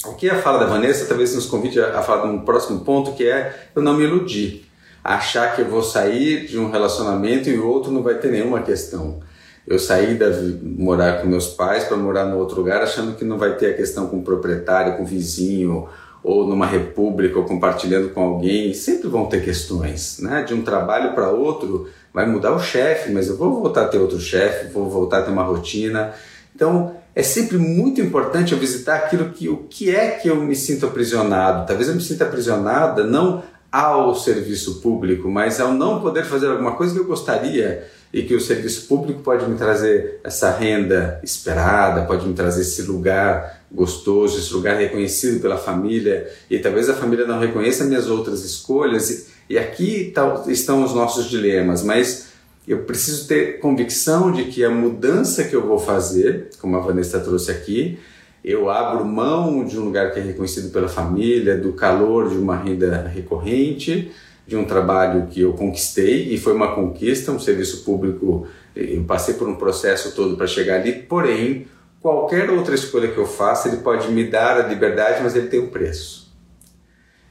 O 0.04 0.14
que 0.14 0.30
a 0.30 0.40
fala 0.40 0.60
da 0.60 0.66
Vanessa 0.66 1.06
talvez 1.06 1.34
nos 1.34 1.46
convide 1.46 1.80
a 1.80 2.00
falar 2.02 2.22
de 2.22 2.28
um 2.28 2.40
próximo 2.42 2.84
ponto 2.84 3.14
que 3.14 3.26
é 3.26 3.68
eu 3.74 3.82
não 3.82 3.94
me 3.94 4.04
iludir. 4.04 4.64
Achar 5.02 5.56
que 5.56 5.62
eu 5.62 5.68
vou 5.68 5.82
sair 5.82 6.46
de 6.46 6.56
um 6.56 6.70
relacionamento 6.70 7.50
e 7.50 7.58
o 7.58 7.66
outro 7.66 7.90
não 7.90 8.04
vai 8.04 8.14
ter 8.14 8.30
nenhuma 8.30 8.62
questão. 8.62 9.18
Eu 9.66 9.80
saí 9.80 10.14
da 10.14 10.26
morar 10.62 11.20
com 11.20 11.26
meus 11.26 11.48
pais 11.48 11.82
para 11.82 11.96
morar 11.96 12.26
no 12.26 12.38
outro 12.38 12.56
lugar 12.58 12.80
achando 12.80 13.16
que 13.16 13.24
não 13.24 13.38
vai 13.38 13.56
ter 13.56 13.72
a 13.72 13.74
questão 13.74 14.06
com 14.06 14.18
o 14.18 14.22
proprietário, 14.22 14.96
com 14.96 15.02
o 15.02 15.06
vizinho 15.06 15.88
ou 16.22 16.46
numa 16.46 16.66
república 16.66 17.38
ou 17.38 17.44
compartilhando 17.44 18.10
com 18.10 18.22
alguém, 18.22 18.72
sempre 18.74 19.08
vão 19.08 19.26
ter 19.26 19.44
questões, 19.44 20.18
né? 20.20 20.42
De 20.42 20.54
um 20.54 20.62
trabalho 20.62 21.14
para 21.14 21.30
outro 21.30 21.88
vai 22.12 22.26
mudar 22.26 22.52
o 22.52 22.60
chefe, 22.60 23.10
mas 23.10 23.28
eu 23.28 23.36
vou 23.36 23.60
voltar 23.60 23.82
a 23.82 23.88
ter 23.88 23.98
outro 23.98 24.20
chefe, 24.20 24.72
vou 24.72 24.88
voltar 24.88 25.20
a 25.20 25.22
ter 25.22 25.30
uma 25.30 25.42
rotina. 25.42 26.12
Então, 26.54 26.94
é 27.14 27.22
sempre 27.22 27.58
muito 27.58 28.00
importante 28.00 28.52
eu 28.52 28.58
visitar 28.58 28.96
aquilo 28.96 29.30
que 29.30 29.48
o 29.48 29.58
que 29.68 29.94
é 29.94 30.10
que 30.10 30.28
eu 30.28 30.36
me 30.36 30.54
sinto 30.54 30.86
aprisionado. 30.86 31.66
Talvez 31.66 31.88
eu 31.88 31.94
me 31.94 32.00
sinta 32.00 32.24
aprisionada 32.24 33.04
não 33.04 33.42
ao 33.70 34.14
serviço 34.14 34.80
público, 34.80 35.30
mas 35.30 35.58
ao 35.58 35.72
não 35.72 36.00
poder 36.00 36.24
fazer 36.24 36.48
alguma 36.48 36.72
coisa 36.72 36.92
que 36.92 37.00
eu 37.00 37.06
gostaria 37.06 37.88
e 38.12 38.22
que 38.22 38.34
o 38.34 38.40
serviço 38.40 38.86
público 38.86 39.22
pode 39.22 39.48
me 39.48 39.56
trazer 39.56 40.20
essa 40.22 40.50
renda 40.50 41.18
esperada, 41.22 42.02
pode 42.02 42.26
me 42.26 42.34
trazer 42.34 42.60
esse 42.60 42.82
lugar 42.82 43.61
gostoso, 43.72 44.38
esse 44.38 44.52
lugar 44.52 44.76
reconhecido 44.76 45.40
pela 45.40 45.56
família 45.56 46.30
e 46.50 46.58
talvez 46.58 46.88
a 46.90 46.94
família 46.94 47.26
não 47.26 47.38
reconheça 47.38 47.84
minhas 47.84 48.08
outras 48.08 48.44
escolhas 48.44 49.10
e, 49.48 49.54
e 49.54 49.58
aqui 49.58 50.12
tá, 50.14 50.44
estão 50.48 50.84
os 50.84 50.94
nossos 50.94 51.28
dilemas, 51.28 51.82
mas 51.82 52.32
eu 52.68 52.84
preciso 52.84 53.26
ter 53.26 53.58
convicção 53.58 54.30
de 54.30 54.44
que 54.44 54.64
a 54.64 54.70
mudança 54.70 55.44
que 55.44 55.56
eu 55.56 55.66
vou 55.66 55.78
fazer, 55.78 56.50
como 56.60 56.76
a 56.76 56.80
Vanessa 56.80 57.18
trouxe 57.18 57.50
aqui, 57.50 57.98
eu 58.44 58.68
abro 58.68 59.04
mão 59.04 59.64
de 59.64 59.78
um 59.78 59.84
lugar 59.84 60.12
que 60.12 60.18
é 60.18 60.22
reconhecido 60.22 60.70
pela 60.72 60.88
família, 60.88 61.56
do 61.56 61.72
calor 61.72 62.28
de 62.28 62.36
uma 62.36 62.56
renda 62.56 63.06
recorrente, 63.06 64.10
de 64.46 64.56
um 64.56 64.64
trabalho 64.64 65.28
que 65.28 65.40
eu 65.40 65.52
conquistei 65.52 66.34
e 66.34 66.38
foi 66.38 66.52
uma 66.52 66.74
conquista, 66.74 67.30
um 67.30 67.38
serviço 67.38 67.84
público. 67.84 68.46
Eu 68.74 69.02
passei 69.04 69.34
por 69.34 69.48
um 69.48 69.54
processo 69.54 70.14
todo 70.14 70.36
para 70.36 70.46
chegar 70.46 70.80
ali, 70.80 70.92
porém, 70.92 71.66
qualquer 72.02 72.50
outra 72.50 72.74
escolha 72.74 73.08
que 73.08 73.16
eu 73.16 73.26
faça, 73.26 73.68
ele 73.68 73.78
pode 73.78 74.10
me 74.10 74.24
dar 74.24 74.58
a 74.58 74.66
liberdade, 74.66 75.22
mas 75.22 75.36
ele 75.36 75.46
tem 75.46 75.60
um 75.60 75.68
preço. 75.68 76.30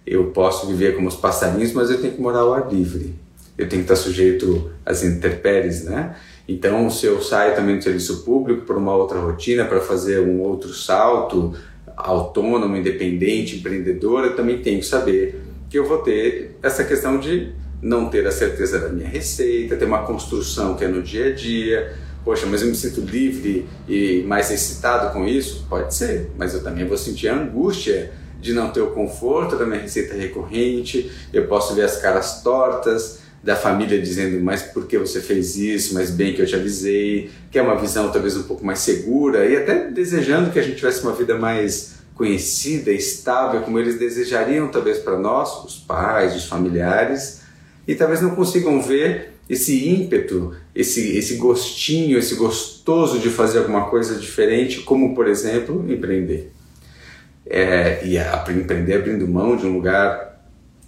Eu 0.08 0.32
posso 0.32 0.66
viver 0.66 0.96
como 0.96 1.08
os 1.08 1.16
passarinhos, 1.16 1.74
mas 1.74 1.92
eu 1.92 2.02
tenho 2.02 2.14
que 2.14 2.22
morar 2.22 2.40
ao 2.40 2.54
ar 2.54 2.72
livre. 2.72 3.14
Eu 3.58 3.68
tenho 3.68 3.84
que 3.84 3.92
estar 3.92 4.02
sujeito 4.02 4.72
às 4.86 5.04
intempéries, 5.04 5.84
né? 5.84 6.16
Então, 6.48 6.90
se 6.90 7.06
eu 7.06 7.22
saio 7.22 7.54
também 7.54 7.78
do 7.78 7.84
serviço 7.84 8.24
público 8.24 8.66
para 8.66 8.78
uma 8.78 8.96
outra 8.96 9.20
rotina, 9.20 9.66
para 9.66 9.80
fazer 9.82 10.22
um 10.22 10.42
outro 10.42 10.74
salto, 10.74 11.54
autônomo, 11.96 12.76
independente, 12.76 13.58
empreendedor, 13.58 14.26
eu 14.26 14.36
também 14.36 14.62
tenho 14.62 14.80
que 14.80 14.86
saber 14.86 15.40
que 15.70 15.78
eu 15.78 15.86
vou 15.86 16.00
ter 16.00 16.58
essa 16.64 16.84
questão 16.84 17.20
de 17.20 17.54
não 17.82 18.10
ter 18.10 18.26
a 18.26 18.32
certeza 18.32 18.80
da 18.80 18.90
minha 18.90 19.08
receita, 19.08 19.76
ter 19.76 19.86
uma 19.86 20.04
construção 20.04 20.76
que 20.76 20.84
é 20.84 20.88
no 20.88 21.02
dia 21.02 21.28
a 21.28 21.32
dia, 21.34 21.94
Poxa, 22.24 22.46
mas 22.46 22.62
eu 22.62 22.68
me 22.68 22.76
sinto 22.76 23.02
livre 23.02 23.68
e 23.88 24.24
mais 24.28 24.52
excitado 24.52 25.12
com 25.12 25.28
isso? 25.28 25.66
Pode 25.68 25.94
ser, 25.94 26.30
mas 26.38 26.54
eu 26.54 26.64
também 26.64 26.88
vou 26.88 26.98
sentir 26.98 27.30
a 27.30 27.36
angústia 27.36 28.12
de 28.40 28.54
não 28.54 28.72
ter 28.72 28.82
o 28.82 28.92
conforto 28.92 29.56
da 29.56 29.66
minha 29.66 29.80
receita 29.80 30.16
recorrente, 30.16 31.12
eu 31.32 31.48
posso 31.48 31.76
ver 31.76 31.84
as 31.84 31.98
caras 31.98 32.42
tortas 32.42 33.20
da 33.44 33.56
família 33.56 34.00
dizendo, 34.00 34.40
mas 34.44 34.62
por 34.62 34.86
que 34.86 34.98
você 34.98 35.20
fez 35.20 35.56
isso, 35.56 35.94
mas 35.94 36.12
bem 36.12 36.34
que 36.34 36.42
eu 36.42 36.46
te 36.46 36.56
avisei, 36.56 37.32
que 37.50 37.58
é 37.58 37.62
uma 37.62 37.76
visão 37.76 38.12
talvez 38.12 38.36
um 38.38 38.44
pouco 38.44 38.64
mais 38.64 38.80
segura 38.80 39.46
e 39.48 39.56
até 39.56 39.90
desejando 39.90 40.52
que 40.52 40.60
a 40.60 40.62
gente 40.62 40.76
tivesse 40.76 41.02
uma 41.02 41.14
vida 41.14 41.38
mais 41.38 42.02
conhecida, 42.14 42.92
estável, 42.92 43.62
como 43.62 43.80
eles 43.80 43.98
desejariam 43.98 44.68
talvez 44.68 45.00
para 45.00 45.18
nós, 45.18 45.64
os 45.66 45.78
pais, 45.78 46.36
os 46.36 46.46
familiares, 46.46 47.42
e 47.88 47.96
talvez 47.96 48.22
não 48.22 48.36
consigam 48.36 48.80
ver 48.80 49.34
esse 49.52 49.90
ímpeto, 49.90 50.56
esse, 50.74 51.18
esse 51.18 51.36
gostinho, 51.36 52.18
esse 52.18 52.36
gostoso 52.36 53.20
de 53.20 53.30
fazer 53.30 53.60
alguma 53.60 53.90
coisa 53.90 54.16
diferente, 54.16 54.80
como 54.80 55.14
por 55.14 55.28
exemplo 55.28 55.86
empreender. 55.92 56.54
É, 57.46 58.00
e 58.06 58.18
a, 58.18 58.46
empreender 58.50 58.94
abrindo 58.94 59.28
mão 59.28 59.58
de 59.58 59.66
um 59.66 59.74
lugar 59.74 60.42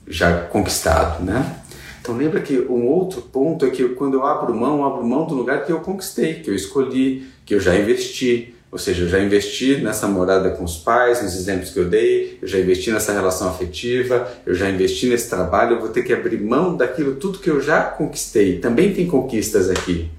já 0.08 0.44
conquistado, 0.44 1.26
né? 1.26 1.58
Então 2.00 2.16
lembra 2.16 2.40
que 2.40 2.58
um 2.58 2.88
outro 2.88 3.22
ponto 3.22 3.66
é 3.66 3.70
que 3.70 3.84
quando 3.90 4.14
eu 4.14 4.26
abro 4.26 4.56
mão, 4.56 4.78
eu 4.78 4.86
abro 4.86 5.06
mão 5.06 5.28
do 5.28 5.36
lugar 5.36 5.66
que 5.66 5.72
eu 5.74 5.82
conquistei, 5.82 6.36
que 6.36 6.50
eu 6.50 6.56
escolhi, 6.56 7.28
que 7.46 7.54
eu 7.54 7.60
já 7.60 7.76
investi. 7.76 8.53
Ou 8.74 8.80
seja, 8.80 9.04
eu 9.04 9.08
já 9.08 9.20
investi 9.20 9.78
nessa 9.78 10.08
morada 10.08 10.50
com 10.50 10.64
os 10.64 10.78
pais, 10.78 11.22
nos 11.22 11.36
exemplos 11.36 11.70
que 11.70 11.78
eu 11.78 11.88
dei, 11.88 12.40
eu 12.42 12.48
já 12.48 12.58
investi 12.58 12.90
nessa 12.90 13.14
relação 13.14 13.48
afetiva, 13.48 14.28
eu 14.48 14.56
já 14.56 14.68
investi 14.68 15.06
nesse 15.06 15.30
trabalho, 15.30 15.76
eu 15.76 15.80
vou 15.80 15.90
ter 15.90 16.02
que 16.02 16.12
abrir 16.12 16.42
mão 16.42 16.76
daquilo 16.76 17.18
tudo 17.18 17.38
que 17.38 17.52
eu 17.52 17.62
já 17.62 17.84
conquistei. 17.84 18.58
Também 18.58 18.92
tem 18.92 19.06
conquistas 19.06 19.70
aqui. 19.70 20.10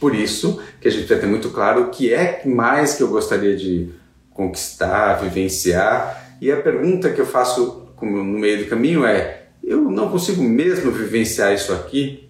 Por 0.00 0.16
isso 0.16 0.60
que 0.80 0.88
a 0.88 0.90
gente 0.90 1.04
precisa 1.04 1.20
ter 1.20 1.28
muito 1.28 1.50
claro 1.50 1.82
o 1.82 1.90
que 1.90 2.12
é 2.12 2.42
mais 2.44 2.96
que 2.96 3.04
eu 3.04 3.08
gostaria 3.08 3.56
de 3.56 3.90
conquistar, 4.30 5.20
vivenciar. 5.22 6.36
E 6.40 6.50
a 6.50 6.56
pergunta 6.56 7.08
que 7.08 7.20
eu 7.20 7.26
faço 7.26 7.86
no 8.02 8.24
meio 8.24 8.64
do 8.64 8.68
caminho 8.68 9.06
é: 9.06 9.44
eu 9.62 9.80
não 9.80 10.08
consigo 10.08 10.42
mesmo 10.42 10.90
vivenciar 10.90 11.54
isso 11.54 11.72
aqui. 11.72 12.28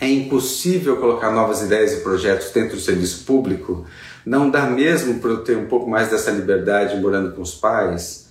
É 0.00 0.08
impossível 0.08 0.96
colocar 0.96 1.30
novas 1.30 1.62
ideias 1.62 1.92
e 1.92 2.00
projetos 2.00 2.50
dentro 2.50 2.74
do 2.74 2.82
serviço 2.82 3.24
público. 3.24 3.86
Não 4.26 4.50
dá 4.50 4.66
mesmo 4.66 5.20
para 5.20 5.30
eu 5.30 5.44
ter 5.44 5.56
um 5.56 5.66
pouco 5.66 5.88
mais 5.88 6.10
dessa 6.10 6.32
liberdade 6.32 7.00
morando 7.00 7.30
com 7.30 7.42
os 7.42 7.54
pais. 7.54 8.28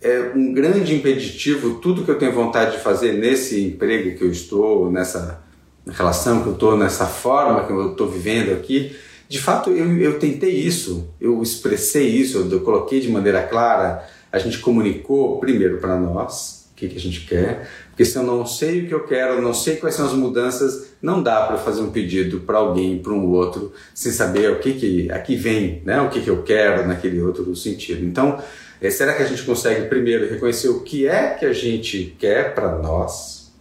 É 0.00 0.30
um 0.36 0.54
grande 0.54 0.94
impeditivo 0.94 1.80
tudo 1.80 2.04
que 2.04 2.10
eu 2.12 2.18
tenho 2.18 2.32
vontade 2.32 2.76
de 2.76 2.82
fazer 2.82 3.14
nesse 3.14 3.60
emprego 3.64 4.16
que 4.16 4.22
eu 4.22 4.30
estou, 4.30 4.88
nessa 4.88 5.42
relação 5.84 6.42
que 6.42 6.48
eu 6.48 6.52
estou, 6.52 6.78
nessa 6.78 7.06
forma 7.06 7.66
que 7.66 7.72
eu 7.72 7.90
estou 7.90 8.08
vivendo 8.08 8.52
aqui. 8.52 8.96
De 9.28 9.40
fato, 9.40 9.70
eu, 9.70 9.98
eu 9.98 10.16
tentei 10.20 10.52
isso, 10.52 11.12
eu 11.20 11.42
expressei 11.42 12.06
isso, 12.06 12.48
eu 12.48 12.60
coloquei 12.60 13.00
de 13.00 13.10
maneira 13.10 13.42
clara. 13.42 14.06
A 14.30 14.38
gente 14.38 14.60
comunicou 14.60 15.40
primeiro 15.40 15.78
para 15.78 15.96
nós, 15.96 16.61
que, 16.82 16.88
que 16.88 16.96
a 16.96 17.00
gente 17.00 17.20
quer, 17.20 17.68
porque 17.88 18.04
se 18.04 18.16
eu 18.16 18.22
não 18.24 18.44
sei 18.44 18.82
o 18.82 18.88
que 18.88 18.94
eu 18.94 19.04
quero, 19.04 19.40
não 19.40 19.54
sei 19.54 19.76
quais 19.76 19.94
são 19.94 20.06
as 20.06 20.12
mudanças, 20.12 20.92
não 21.00 21.22
dá 21.22 21.46
para 21.46 21.56
fazer 21.56 21.80
um 21.80 21.90
pedido 21.90 22.40
para 22.40 22.58
alguém, 22.58 22.98
para 22.98 23.12
um 23.12 23.30
outro, 23.30 23.72
sem 23.94 24.10
saber 24.10 24.50
o 24.50 24.58
que, 24.58 24.74
que 24.74 25.10
aqui 25.10 25.36
vem, 25.36 25.82
né? 25.84 26.00
o 26.00 26.08
que, 26.08 26.20
que 26.20 26.30
eu 26.30 26.42
quero 26.42 26.86
naquele 26.86 27.20
outro 27.20 27.54
sentido. 27.54 28.04
Então, 28.04 28.42
é, 28.80 28.90
será 28.90 29.14
que 29.14 29.22
a 29.22 29.26
gente 29.26 29.42
consegue 29.42 29.88
primeiro 29.88 30.28
reconhecer 30.28 30.68
o 30.68 30.80
que 30.80 31.06
é 31.06 31.30
que 31.30 31.46
a 31.46 31.52
gente 31.52 32.16
quer 32.18 32.54
para 32.54 32.78
nós? 32.78 33.52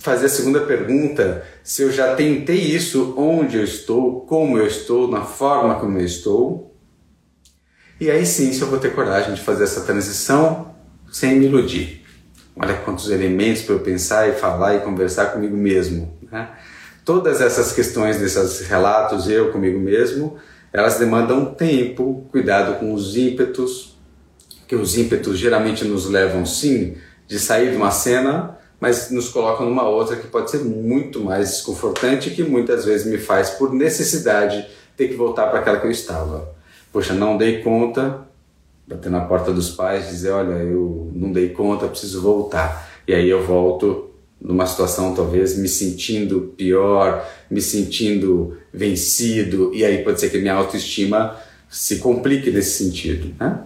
Fazer 0.00 0.26
a 0.26 0.30
segunda 0.30 0.60
pergunta, 0.60 1.44
se 1.62 1.82
eu 1.82 1.92
já 1.92 2.14
tentei 2.14 2.56
isso, 2.56 3.14
onde 3.16 3.58
eu 3.58 3.64
estou, 3.64 4.22
como 4.22 4.58
eu 4.58 4.66
estou, 4.66 5.08
na 5.08 5.22
forma 5.22 5.78
como 5.78 5.98
eu 5.98 6.04
estou. 6.04 6.74
E 8.00 8.10
aí 8.10 8.24
sim, 8.24 8.52
se 8.52 8.60
eu 8.60 8.68
vou 8.68 8.78
ter 8.78 8.94
coragem 8.94 9.34
de 9.34 9.40
fazer 9.40 9.64
essa 9.64 9.82
transição 9.82 10.67
sem 11.10 11.36
me 11.36 11.46
iludir. 11.46 12.04
Olha 12.56 12.74
quantos 12.74 13.10
elementos 13.10 13.62
para 13.62 13.74
eu 13.74 13.80
pensar 13.80 14.28
e 14.28 14.32
falar 14.32 14.76
e 14.76 14.80
conversar 14.80 15.26
comigo 15.26 15.56
mesmo. 15.56 16.12
Né? 16.30 16.48
Todas 17.04 17.40
essas 17.40 17.72
questões 17.72 18.18
desses 18.18 18.66
relatos, 18.66 19.28
eu 19.28 19.52
comigo 19.52 19.78
mesmo, 19.78 20.36
elas 20.72 20.98
demandam 20.98 21.46
tempo, 21.46 22.26
cuidado 22.30 22.78
com 22.78 22.92
os 22.92 23.16
ímpetos, 23.16 23.96
que 24.66 24.76
os 24.76 24.98
ímpetos 24.98 25.38
geralmente 25.38 25.84
nos 25.84 26.06
levam 26.06 26.44
sim 26.44 26.96
de 27.26 27.38
sair 27.38 27.70
de 27.70 27.76
uma 27.76 27.90
cena, 27.90 28.58
mas 28.80 29.10
nos 29.10 29.28
colocam 29.28 29.66
numa 29.66 29.88
outra 29.88 30.16
que 30.16 30.26
pode 30.26 30.50
ser 30.50 30.58
muito 30.58 31.20
mais 31.20 31.48
desconfortante 31.50 32.30
que 32.30 32.42
muitas 32.42 32.84
vezes 32.84 33.06
me 33.06 33.18
faz 33.18 33.50
por 33.50 33.72
necessidade 33.72 34.68
ter 34.96 35.08
que 35.08 35.14
voltar 35.14 35.46
para 35.46 35.60
aquela 35.60 35.78
que 35.78 35.86
eu 35.86 35.90
estava. 35.90 36.54
Poxa, 36.92 37.14
não 37.14 37.36
dei 37.36 37.62
conta, 37.62 38.27
bater 38.88 39.10
na 39.10 39.20
porta 39.20 39.52
dos 39.52 39.70
pais 39.70 40.08
dizer, 40.08 40.30
olha, 40.30 40.54
eu 40.54 41.12
não 41.14 41.30
dei 41.30 41.50
conta, 41.50 41.86
preciso 41.86 42.22
voltar. 42.22 42.88
E 43.06 43.12
aí 43.14 43.28
eu 43.28 43.44
volto 43.44 44.08
numa 44.40 44.66
situação 44.66 45.14
talvez 45.14 45.56
me 45.58 45.68
sentindo 45.68 46.54
pior, 46.56 47.28
me 47.50 47.60
sentindo 47.60 48.56
vencido, 48.72 49.72
e 49.74 49.84
aí 49.84 50.02
pode 50.04 50.20
ser 50.20 50.30
que 50.30 50.38
minha 50.38 50.54
autoestima 50.54 51.36
se 51.68 51.96
complique 51.96 52.50
nesse 52.50 52.82
sentido, 52.84 53.34
né? 53.38 53.64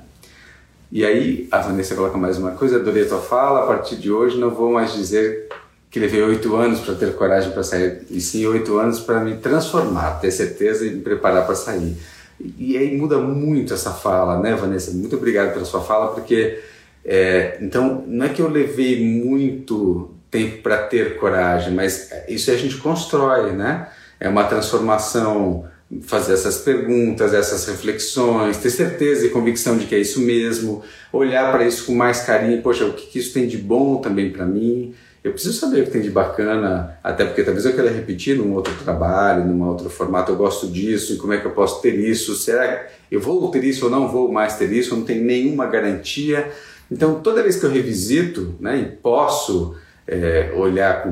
E 0.91 1.05
aí 1.05 1.49
a 1.51 1.59
Vanessa 1.59 1.95
coloca 1.95 2.19
mais 2.19 2.37
uma 2.37 2.53
coisa, 2.53 2.77
adorei 2.77 3.05
a 3.05 3.09
tua 3.09 3.21
fala, 3.21 3.65
a 3.65 3.67
partir 3.67 3.97
de 3.97 4.11
hoje 4.11 4.39
não 4.39 4.51
vou 4.51 4.73
mais 4.73 4.93
dizer 4.93 5.49
que 5.91 6.01
levei 6.01 6.23
oito 6.23 6.57
anos 6.57 6.81
para 6.81 6.95
ter 6.95 7.15
coragem 7.15 7.53
para 7.53 7.63
sair, 7.63 8.03
e 8.11 8.21
sim 8.21 8.47
oito 8.47 8.79
anos 8.79 8.99
para 8.99 9.21
me 9.21 9.37
transformar, 9.37 10.21
ter 10.21 10.31
certeza 10.31 10.87
e 10.87 10.91
me 10.91 11.03
preparar 11.03 11.45
para 11.45 11.55
sair. 11.55 11.97
E 12.41 12.77
aí 12.77 12.97
muda 12.97 13.19
muito 13.19 13.73
essa 13.73 13.93
fala, 13.93 14.41
né, 14.41 14.55
Vanessa? 14.55 14.91
Muito 14.91 15.17
obrigado 15.17 15.53
pela 15.53 15.65
sua 15.65 15.81
fala, 15.81 16.15
porque 16.15 16.61
é, 17.05 17.59
então 17.61 18.05
não 18.07 18.27
é 18.27 18.29
que 18.29 18.41
eu 18.41 18.49
levei 18.49 19.05
muito 19.05 20.11
tempo 20.31 20.63
para 20.63 20.79
ter 20.79 21.19
coragem, 21.19 21.75
mas 21.75 22.11
isso 22.29 22.51
a 22.51 22.57
gente 22.57 22.77
constrói, 22.79 23.53
né? 23.53 23.89
É 24.19 24.29
uma 24.29 24.45
transformação, 24.45 25.67
fazer 26.01 26.33
essas 26.33 26.59
perguntas, 26.59 27.35
essas 27.35 27.67
reflexões, 27.67 28.57
ter 28.57 28.71
certeza 28.71 29.27
e 29.27 29.31
convicção 29.31 29.77
de 29.77 29.87
que 29.87 29.95
é 29.95 29.99
isso 29.99 30.21
mesmo, 30.21 30.83
olhar 31.13 31.53
para 31.53 31.67
isso 31.67 31.85
com 31.85 31.95
mais 31.95 32.21
carinho, 32.23 32.63
poxa, 32.63 32.87
o 32.87 32.95
que, 32.95 33.07
que 33.07 33.19
isso 33.19 33.35
tem 33.35 33.47
de 33.47 33.59
bom 33.59 33.97
também 33.97 34.31
para 34.31 34.47
mim? 34.47 34.95
Eu 35.25 35.33
preciso 35.33 35.59
saber 35.59 35.83
o 35.83 35.85
que 35.85 35.91
tem 35.93 36.03
de 36.03 36.11
bacana, 36.11 36.99
até 37.03 37.25
porque 37.25 37.45
talvez 37.45 37.65
eu 37.65 37.73
queira 37.73 37.91
repetir 37.91 38.37
num 38.37 38.53
outro 38.55 38.75
trabalho, 38.83 39.45
num 39.45 39.65
outro 39.69 39.89
formato, 39.89 40.33
eu 40.33 40.37
gosto 40.37 40.67
disso, 40.67 41.13
e 41.13 41.17
como 41.17 41.33
é 41.33 41.39
que 41.39 41.47
eu 41.47 41.53
posso 41.53 41.81
ter 41.81 41.95
isso? 41.95 42.35
Será 42.35 42.67
que 42.77 43.15
eu 43.15 43.21
vou 43.21 43.49
ter 43.51 43.63
isso 43.63 43.85
ou 43.85 43.91
não 43.91 44.09
vou 44.09 44.33
mais 44.33 44.57
ter 44.57 44.73
isso? 44.73 44.95
Eu 44.95 44.99
não 44.99 45.05
tenho 45.05 45.25
nenhuma 45.25 45.67
garantia. 45.67 46.51
Então, 46.91 47.21
toda 47.21 47.43
vez 47.43 47.57
que 47.57 47.65
eu 47.65 47.71
revisito 47.71 48.57
né, 48.59 48.79
e 48.79 48.85
posso 48.97 49.77
é, 50.09 50.53
olhar 50.57 51.07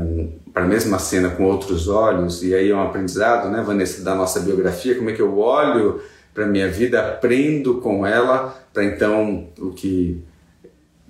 para 0.53 0.65
a 0.65 0.67
mesma 0.67 0.99
cena 0.99 1.31
com 1.31 1.45
outros 1.45 1.87
olhos, 1.87 2.43
e 2.43 2.53
aí 2.53 2.69
é 2.69 2.75
um 2.75 2.83
aprendizado, 2.83 3.49
né, 3.49 3.63
Vanessa, 3.63 4.03
da 4.03 4.17
nossa 4.17 4.41
biografia, 4.41 4.97
como 4.97 5.11
é 5.11 5.13
que 5.13 5.23
eu 5.23 5.39
olho 5.39 6.01
para 6.35 6.45
a 6.45 6.49
minha 6.49 6.69
vida, 6.69 7.01
aprendo 7.01 7.77
com 7.77 8.05
ela, 8.05 8.61
para 8.73 8.83
então 8.85 9.49
o 9.57 9.71
que 9.71 10.21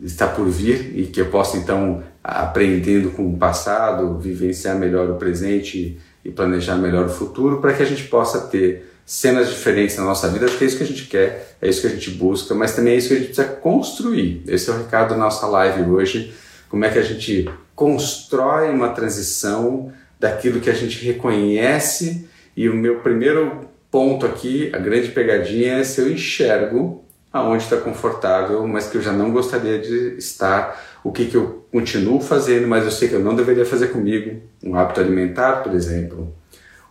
está 0.03 0.27
por 0.27 0.49
vir 0.49 0.99
e 0.99 1.07
que 1.07 1.21
eu 1.21 1.27
possa 1.27 1.57
então 1.57 2.03
aprendendo 2.23 3.11
com 3.11 3.27
o 3.29 3.37
passado, 3.37 4.19
vivenciar 4.19 4.77
melhor 4.77 5.11
o 5.11 5.15
presente 5.15 5.99
e 6.25 6.31
planejar 6.31 6.77
melhor 6.77 7.07
o 7.07 7.11
futuro 7.11 7.61
para 7.61 7.73
que 7.73 7.83
a 7.83 7.87
gente 7.87 8.05
possa 8.05 8.41
ter 8.41 8.91
cenas 9.07 9.49
diferentes 9.49 9.97
na 9.97 10.05
nossa 10.05 10.29
vida. 10.29 10.47
Acho 10.47 10.59
que 10.59 10.65
é 10.65 10.67
isso 10.67 10.77
que 10.77 10.85
a 10.85 10.87
gente 10.87 11.07
quer, 11.07 11.57
é 11.61 11.69
isso 11.69 11.81
que 11.81 11.87
a 11.87 11.91
gente 11.91 12.11
busca, 12.11 12.55
mas 12.55 12.77
também 12.77 12.95
é 12.95 12.97
isso 12.97 13.09
que 13.09 13.15
a 13.15 13.19
gente 13.19 13.33
precisa 13.33 13.49
construir. 13.57 14.43
Esse 14.47 14.71
é 14.71 14.73
o 14.73 14.79
recado 14.79 15.11
da 15.11 15.17
nossa 15.17 15.47
live 15.47 15.91
hoje. 15.91 16.33
Como 16.69 16.85
é 16.85 16.91
que 16.91 16.99
a 16.99 17.03
gente 17.03 17.51
constrói 17.75 18.71
uma 18.71 18.91
transição 18.91 19.93
daquilo 20.19 20.61
que 20.61 20.71
a 20.71 20.75
gente 20.75 21.05
reconhece 21.05 22.29
e 22.57 22.69
o 22.69 22.75
meu 22.75 23.01
primeiro 23.01 23.69
ponto 23.91 24.25
aqui, 24.27 24.71
a 24.73 24.79
grande 24.79 25.09
pegadinha 25.09 25.79
é 25.79 25.85
se 25.85 26.01
eu 26.01 26.13
enxergo 26.13 27.05
aonde 27.33 27.65
está 27.65 27.77
confortável, 27.79 28.67
mas 28.67 28.89
que 28.89 28.97
eu 28.97 29.03
já 29.03 29.13
não 29.13 29.33
gostaria 29.33 29.79
de 29.79 30.17
estar, 30.19 30.81
o 31.03 31.11
que, 31.11 31.27
que 31.27 31.37
eu 31.37 31.60
continuo 31.71 32.21
fazendo, 32.21 32.67
mas 32.67 32.85
eu 32.85 32.91
sei 32.91 33.09
que 33.09 33.15
eu 33.15 33.21
não 33.21 33.35
deveria 33.35 33.65
fazer 33.65 33.89
comigo, 33.89 34.41
um 34.63 34.75
hábito 34.75 35.01
alimentar, 35.01 35.63
por 35.63 35.73
exemplo, 35.73 36.35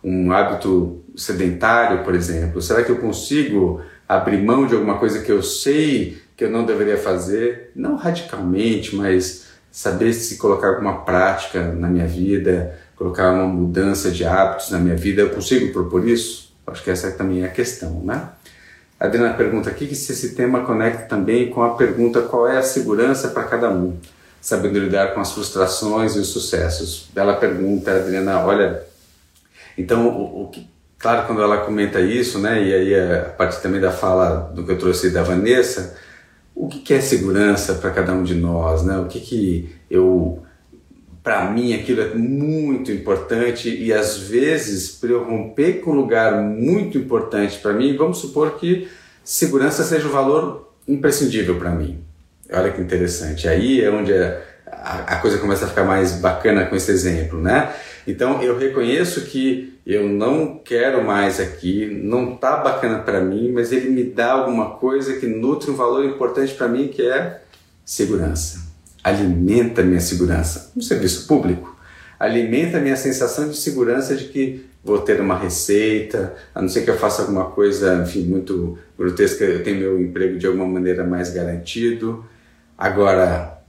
um 0.02 0.32
hábito 0.32 1.02
sedentário, 1.16 2.02
por 2.02 2.14
exemplo, 2.14 2.62
será 2.62 2.82
que 2.82 2.90
eu 2.90 2.96
consigo 2.96 3.82
abrir 4.08 4.42
mão 4.42 4.66
de 4.66 4.74
alguma 4.74 4.98
coisa 4.98 5.20
que 5.20 5.30
eu 5.30 5.42
sei 5.42 6.18
que 6.36 6.44
eu 6.44 6.50
não 6.50 6.64
deveria 6.64 6.96
fazer, 6.96 7.70
não 7.76 7.96
radicalmente, 7.96 8.96
mas 8.96 9.48
saber 9.70 10.12
se 10.14 10.38
colocar 10.38 10.68
alguma 10.68 11.02
prática 11.02 11.72
na 11.72 11.86
minha 11.86 12.06
vida, 12.06 12.74
colocar 12.96 13.30
uma 13.30 13.46
mudança 13.46 14.10
de 14.10 14.24
hábitos 14.24 14.70
na 14.70 14.78
minha 14.78 14.96
vida, 14.96 15.20
eu 15.22 15.30
consigo 15.30 15.72
propor 15.72 16.08
isso? 16.08 16.54
Acho 16.66 16.82
que 16.82 16.90
essa 16.90 17.10
também 17.12 17.42
é 17.42 17.46
a 17.46 17.50
questão, 17.50 18.02
né? 18.02 18.30
A 18.98 19.06
Adriana 19.06 19.34
pergunta 19.34 19.70
aqui 19.70 19.86
que 19.86 19.94
se 19.94 20.12
esse 20.12 20.34
tema 20.34 20.64
conecta 20.64 21.04
também 21.04 21.50
com 21.50 21.62
a 21.62 21.74
pergunta 21.74 22.22
qual 22.22 22.48
é 22.48 22.58
a 22.58 22.62
segurança 22.62 23.28
para 23.28 23.44
cada 23.44 23.70
um, 23.70 23.96
sabendo 24.40 24.78
lidar 24.78 25.14
com 25.14 25.20
as 25.20 25.32
frustrações 25.32 26.16
e 26.16 26.18
os 26.18 26.28
sucessos. 26.28 27.08
Ela 27.14 27.34
pergunta, 27.34 27.92
Adriana, 27.92 28.44
olha, 28.44 28.82
Então, 29.76 30.08
o, 30.08 30.44
o 30.44 30.48
que, 30.48 30.68
claro, 30.98 31.26
quando 31.26 31.42
ela 31.42 31.58
comenta 31.58 32.00
isso, 32.00 32.38
né, 32.38 32.62
e 32.62 32.74
aí 32.74 32.94
a 32.94 33.24
partir 33.30 33.60
também 33.60 33.80
da 33.80 33.92
fala 33.92 34.50
do 34.54 34.64
que 34.64 34.72
eu 34.72 34.78
trouxe 34.78 35.10
da 35.10 35.22
Vanessa, 35.22 35.96
o 36.54 36.68
que, 36.68 36.80
que 36.80 36.94
é 36.94 37.00
segurança 37.00 37.74
para 37.74 37.90
cada 37.90 38.12
um 38.12 38.22
de 38.22 38.34
nós, 38.34 38.82
né? 38.82 38.98
O 38.98 39.06
que 39.06 39.20
que 39.20 39.74
eu 39.90 40.42
para 41.22 41.50
mim 41.50 41.74
aquilo 41.74 42.00
é 42.00 42.14
muito 42.14 42.90
importante 42.90 43.68
e 43.68 43.92
às 43.92 44.16
vezes 44.16 44.90
para 44.90 45.10
eu 45.10 45.24
romper 45.24 45.80
com 45.80 45.92
um 45.92 45.94
lugar 45.94 46.40
muito 46.42 46.98
importante 46.98 47.58
para 47.58 47.72
mim, 47.72 47.96
vamos 47.96 48.18
supor 48.18 48.58
que 48.58 48.88
segurança 49.22 49.84
seja 49.84 50.08
o 50.08 50.10
valor 50.10 50.72
imprescindível 50.88 51.58
para 51.58 51.70
mim. 51.70 52.02
Olha 52.52 52.70
que 52.72 52.80
interessante. 52.80 53.48
Aí 53.48 53.80
é 53.80 53.90
onde 53.90 54.12
a, 54.12 54.40
a, 55.06 55.16
coisa 55.16 55.38
começa 55.38 55.64
a 55.64 55.68
ficar 55.68 55.84
mais 55.84 56.12
bacana 56.12 56.66
com 56.66 56.76
esse 56.76 56.90
exemplo, 56.90 57.40
né? 57.40 57.72
Então 58.06 58.42
eu 58.42 58.58
reconheço 58.58 59.22
que 59.26 59.78
eu 59.86 60.08
não 60.08 60.58
quero 60.58 61.04
mais 61.04 61.38
aqui, 61.38 61.86
não 62.02 62.36
tá 62.36 62.56
bacana 62.56 63.00
para 63.00 63.20
mim, 63.20 63.52
mas 63.52 63.72
ele 63.72 63.90
me 63.90 64.04
dá 64.04 64.32
alguma 64.32 64.70
coisa 64.70 65.14
que 65.14 65.26
nutre 65.26 65.70
um 65.70 65.76
valor 65.76 66.04
importante 66.04 66.54
para 66.54 66.68
mim 66.68 66.88
que 66.88 67.02
é 67.02 67.40
segurança 67.84 68.70
alimenta 69.02 69.82
minha 69.82 70.00
segurança 70.00 70.72
no 70.76 70.82
serviço 70.82 71.26
público, 71.26 71.76
alimenta 72.18 72.78
minha 72.78 72.96
sensação 72.96 73.48
de 73.48 73.56
segurança 73.56 74.14
de 74.14 74.26
que 74.26 74.66
vou 74.84 74.98
ter 74.98 75.20
uma 75.20 75.38
receita, 75.38 76.34
a 76.54 76.60
não 76.60 76.68
ser 76.68 76.82
que 76.82 76.90
eu 76.90 76.98
faça 76.98 77.22
alguma 77.22 77.46
coisa, 77.46 78.02
enfim, 78.02 78.22
muito 78.22 78.78
grotesca, 78.98 79.44
eu 79.44 79.62
tenho 79.62 79.78
meu 79.78 80.00
emprego 80.00 80.38
de 80.38 80.46
alguma 80.46 80.66
maneira 80.66 81.04
mais 81.04 81.30
garantido. 81.30 82.24
Agora, 82.80 83.62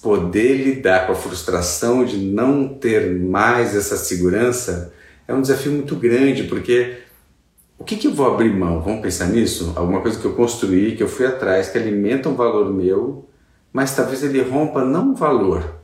poder 0.00 0.54
lidar 0.54 1.06
com 1.06 1.12
a 1.12 1.14
frustração 1.14 2.02
de 2.02 2.16
não 2.16 2.66
ter 2.66 3.14
mais 3.14 3.76
essa 3.76 3.94
segurança 3.94 4.90
é 5.28 5.34
um 5.34 5.42
desafio 5.42 5.70
muito 5.70 5.94
grande, 5.96 6.44
porque 6.44 6.96
o 7.78 7.84
que, 7.84 7.94
que 7.94 8.06
eu 8.06 8.14
vou 8.14 8.32
abrir 8.32 8.50
mão? 8.50 8.80
Vamos 8.80 9.02
pensar 9.02 9.26
nisso? 9.26 9.74
Alguma 9.76 10.00
coisa 10.00 10.18
que 10.18 10.24
eu 10.24 10.32
construí, 10.32 10.96
que 10.96 11.02
eu 11.02 11.08
fui 11.08 11.26
atrás, 11.26 11.68
que 11.68 11.76
alimenta 11.76 12.30
um 12.30 12.34
valor 12.34 12.72
meu, 12.72 13.28
mas 13.70 13.94
talvez 13.94 14.22
ele 14.22 14.40
rompa 14.40 14.82
não 14.82 15.10
um 15.10 15.14
valor, 15.14 15.82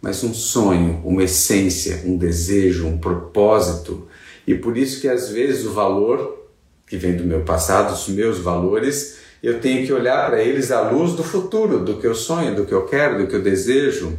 mas 0.00 0.22
um 0.22 0.32
sonho, 0.32 1.02
uma 1.04 1.24
essência, 1.24 2.02
um 2.04 2.16
desejo, 2.16 2.86
um 2.86 2.98
propósito. 2.98 4.06
E 4.46 4.54
por 4.54 4.76
isso 4.76 5.00
que 5.00 5.08
às 5.08 5.28
vezes 5.28 5.66
o 5.66 5.72
valor 5.72 6.38
que 6.86 6.96
vem 6.96 7.16
do 7.16 7.24
meu 7.24 7.40
passado, 7.40 7.92
os 7.92 8.06
meus 8.06 8.38
valores, 8.38 9.23
eu 9.46 9.60
tenho 9.60 9.86
que 9.86 9.92
olhar 9.92 10.26
para 10.26 10.42
eles 10.42 10.70
à 10.70 10.80
luz 10.80 11.12
do 11.12 11.22
futuro, 11.22 11.80
do 11.80 11.98
que 11.98 12.06
eu 12.06 12.14
sonho, 12.14 12.54
do 12.54 12.64
que 12.64 12.72
eu 12.72 12.86
quero, 12.86 13.18
do 13.18 13.26
que 13.26 13.36
eu 13.36 13.42
desejo. 13.42 14.18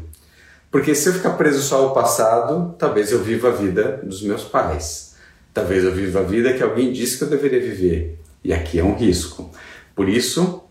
Porque 0.69 0.93
se 0.93 1.09
eu 1.09 1.13
ficar 1.13 1.31
preso 1.31 1.61
só 1.61 1.77
ao 1.77 1.93
passado, 1.93 2.75
talvez 2.77 3.11
eu 3.11 3.23
viva 3.23 3.47
a 3.47 3.51
vida 3.51 4.01
dos 4.03 4.21
meus 4.21 4.43
pais. 4.43 5.15
Talvez 5.53 5.83
eu 5.83 5.91
viva 5.91 6.19
a 6.19 6.23
vida 6.23 6.53
que 6.53 6.61
alguém 6.61 6.91
disse 6.91 7.17
que 7.17 7.23
eu 7.23 7.29
deveria 7.29 7.61
viver. 7.61 8.19
E 8.43 8.53
aqui 8.53 8.77
é 8.77 8.83
um 8.83 8.93
risco. 8.93 9.49
Por 9.95 10.09
isso, 10.09 10.61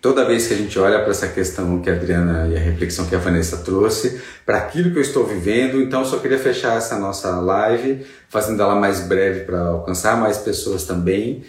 toda 0.00 0.24
vez 0.24 0.46
que 0.46 0.54
a 0.54 0.56
gente 0.56 0.78
olha 0.78 1.00
para 1.00 1.10
essa 1.10 1.28
questão 1.28 1.82
que 1.82 1.90
a 1.90 1.92
Adriana 1.92 2.48
e 2.48 2.56
a 2.56 2.60
reflexão 2.60 3.04
que 3.06 3.14
a 3.14 3.18
Vanessa 3.18 3.58
trouxe, 3.58 4.22
para 4.46 4.58
aquilo 4.58 4.90
que 4.90 4.98
eu 4.98 5.02
estou 5.02 5.26
vivendo, 5.26 5.82
então 5.82 6.04
só 6.04 6.18
queria 6.18 6.38
fechar 6.38 6.78
essa 6.78 6.98
nossa 6.98 7.38
live, 7.40 8.06
fazendo 8.28 8.62
ela 8.62 8.74
mais 8.74 9.00
breve 9.00 9.40
para 9.40 9.60
alcançar 9.60 10.16
mais 10.16 10.38
pessoas 10.38 10.84
também. 10.84 11.44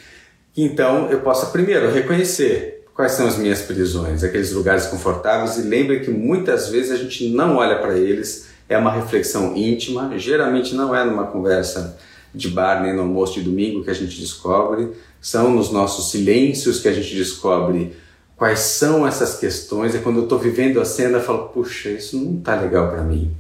Então 0.56 1.10
eu 1.10 1.22
possa 1.22 1.48
primeiro 1.48 1.92
reconhecer 1.92 2.86
quais 2.94 3.14
são 3.14 3.28
as 3.28 3.38
minhas 3.38 3.62
prisões, 3.62 4.24
aqueles 4.24 4.52
lugares 4.52 4.86
confortáveis, 4.86 5.58
e 5.58 5.64
lembre 5.64 6.02
que 6.02 6.12
muitas 6.12 6.70
vezes 6.70 6.92
a 6.92 6.96
gente 6.96 7.30
não 7.30 7.58
olha 7.58 7.80
para 7.80 7.98
eles, 7.98 8.50
é 8.70 8.78
uma 8.78 8.92
reflexão 8.92 9.56
íntima, 9.56 10.18
geralmente 10.18 10.76
não 10.76 10.96
é 10.96 11.04
numa 11.04 11.26
conversa 11.26 11.98
de 12.34 12.50
bar 12.50 12.82
nem 12.82 12.94
no 12.94 13.02
almoço 13.02 13.36
de 13.36 13.42
domingo 13.42 13.84
que 13.84 13.90
a 13.90 13.96
gente 13.96 14.20
descobre, 14.20 14.92
são 15.20 15.52
nos 15.52 15.72
nossos 15.72 16.12
silêncios 16.12 16.80
que 16.80 16.88
a 16.88 16.94
gente 16.94 17.16
descobre 17.16 17.96
quais 18.36 18.60
são 18.60 19.08
essas 19.08 19.40
questões, 19.40 19.96
é 19.96 20.00
quando 20.00 20.18
eu 20.18 20.24
estou 20.24 20.38
vivendo 20.38 20.80
a 20.80 20.86
cena, 20.86 21.18
eu 21.18 21.24
falo, 21.24 21.50
puxa, 21.50 21.90
isso 21.90 22.18
não 22.18 22.38
está 22.38 22.56
legal 22.56 22.90
para 22.90 23.04
mim. 23.04 23.32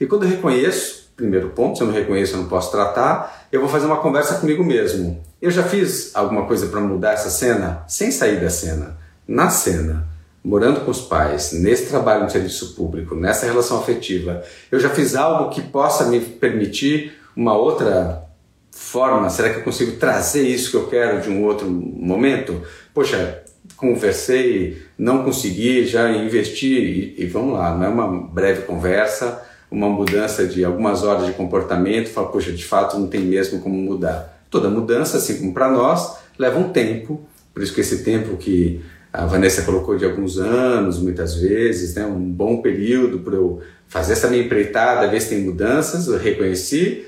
E 0.00 0.06
quando 0.06 0.24
eu 0.24 0.28
reconheço, 0.28 1.10
primeiro 1.16 1.50
ponto, 1.50 1.76
se 1.76 1.82
eu 1.82 1.86
não 1.86 1.94
reconheço, 1.94 2.34
eu 2.34 2.40
não 2.40 2.48
posso 2.48 2.70
tratar, 2.70 3.48
eu 3.50 3.60
vou 3.60 3.68
fazer 3.68 3.86
uma 3.86 3.98
conversa 3.98 4.36
comigo 4.36 4.64
mesmo. 4.64 5.22
Eu 5.42 5.50
já 5.50 5.64
fiz 5.64 6.14
alguma 6.14 6.46
coisa 6.46 6.68
para 6.68 6.80
mudar 6.80 7.14
essa 7.14 7.28
cena? 7.28 7.84
Sem 7.88 8.12
sair 8.12 8.40
da 8.40 8.48
cena, 8.48 8.96
na 9.26 9.50
cena, 9.50 10.06
morando 10.44 10.82
com 10.82 10.90
os 10.92 11.00
pais, 11.00 11.50
nesse 11.52 11.86
trabalho 11.86 12.22
no 12.22 12.30
serviço 12.30 12.76
público, 12.76 13.16
nessa 13.16 13.44
relação 13.44 13.80
afetiva, 13.80 14.40
eu 14.70 14.78
já 14.78 14.88
fiz 14.88 15.16
algo 15.16 15.50
que 15.50 15.60
possa 15.60 16.04
me 16.04 16.20
permitir 16.20 17.14
uma 17.34 17.56
outra 17.56 18.22
forma? 18.70 19.28
Será 19.30 19.50
que 19.50 19.58
eu 19.58 19.64
consigo 19.64 19.96
trazer 19.96 20.46
isso 20.46 20.70
que 20.70 20.76
eu 20.76 20.86
quero 20.86 21.20
de 21.20 21.28
um 21.28 21.42
outro 21.44 21.68
momento? 21.68 22.62
Poxa, 22.94 23.42
conversei, 23.76 24.80
não 24.96 25.24
consegui, 25.24 25.84
já 25.84 26.08
investi 26.08 26.72
e, 27.18 27.20
e, 27.20 27.26
vamos 27.26 27.54
lá, 27.54 27.74
não 27.74 27.84
é 27.84 27.88
uma 27.88 28.28
breve 28.28 28.62
conversa, 28.62 29.42
uma 29.68 29.88
mudança 29.88 30.46
de 30.46 30.64
algumas 30.64 31.02
horas 31.02 31.26
de 31.26 31.32
comportamento, 31.32 32.10
fala, 32.10 32.28
poxa, 32.28 32.52
de 32.52 32.64
fato 32.64 32.96
não 32.96 33.08
tem 33.08 33.22
mesmo 33.22 33.60
como 33.60 33.74
mudar. 33.74 34.31
Toda 34.52 34.68
mudança, 34.68 35.16
assim 35.16 35.38
como 35.38 35.54
para 35.54 35.70
nós, 35.70 36.18
leva 36.38 36.58
um 36.58 36.68
tempo, 36.68 37.26
por 37.54 37.62
isso 37.62 37.74
que 37.74 37.80
esse 37.80 38.04
tempo 38.04 38.36
que 38.36 38.82
a 39.10 39.24
Vanessa 39.24 39.62
colocou 39.62 39.96
de 39.96 40.04
alguns 40.04 40.38
anos, 40.38 40.98
muitas 40.98 41.34
vezes, 41.34 41.94
né, 41.94 42.04
um 42.04 42.20
bom 42.20 42.60
período 42.60 43.20
para 43.20 43.34
eu 43.34 43.62
fazer 43.88 44.12
essa 44.12 44.28
minha 44.28 44.42
empreitada, 44.42 45.08
ver 45.08 45.20
se 45.20 45.30
tem 45.30 45.40
mudanças, 45.42 46.06
eu 46.06 46.18
reconheci, 46.18 47.06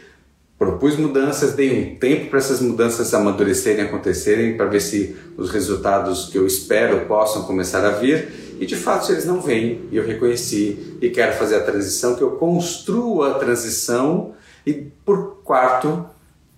propus 0.59 0.96
mudanças, 0.96 1.52
dei 1.52 1.78
um 1.78 1.98
tempo 1.98 2.30
para 2.30 2.38
essas 2.38 2.62
mudanças 2.62 3.12
amadurecerem, 3.12 3.85
acontecerem, 3.85 4.57
para 4.57 4.64
ver 4.64 4.80
se 4.80 5.14
os 5.37 5.50
resultados 5.50 6.30
que 6.30 6.38
eu 6.38 6.46
espero 6.46 7.07
possam 7.07 7.42
começar 7.42 7.85
a 7.85 7.90
vir. 7.90 8.57
E 8.59 8.64
de 8.64 8.76
fato, 8.76 9.04
se 9.04 9.12
eles 9.12 9.26
não 9.26 9.40
vêm, 9.40 9.83
eu 9.92 10.07
reconheci 10.07 10.96
e 11.00 11.11
quero 11.11 11.35
fazer 11.35 11.57
a 11.57 11.61
transição, 11.61 12.14
que 12.14 12.22
eu 12.22 12.33
construa 12.33 13.33
a 13.33 13.35
transição 13.35 14.33
e, 14.66 14.72
por 15.04 15.42
quarto, 15.44 16.07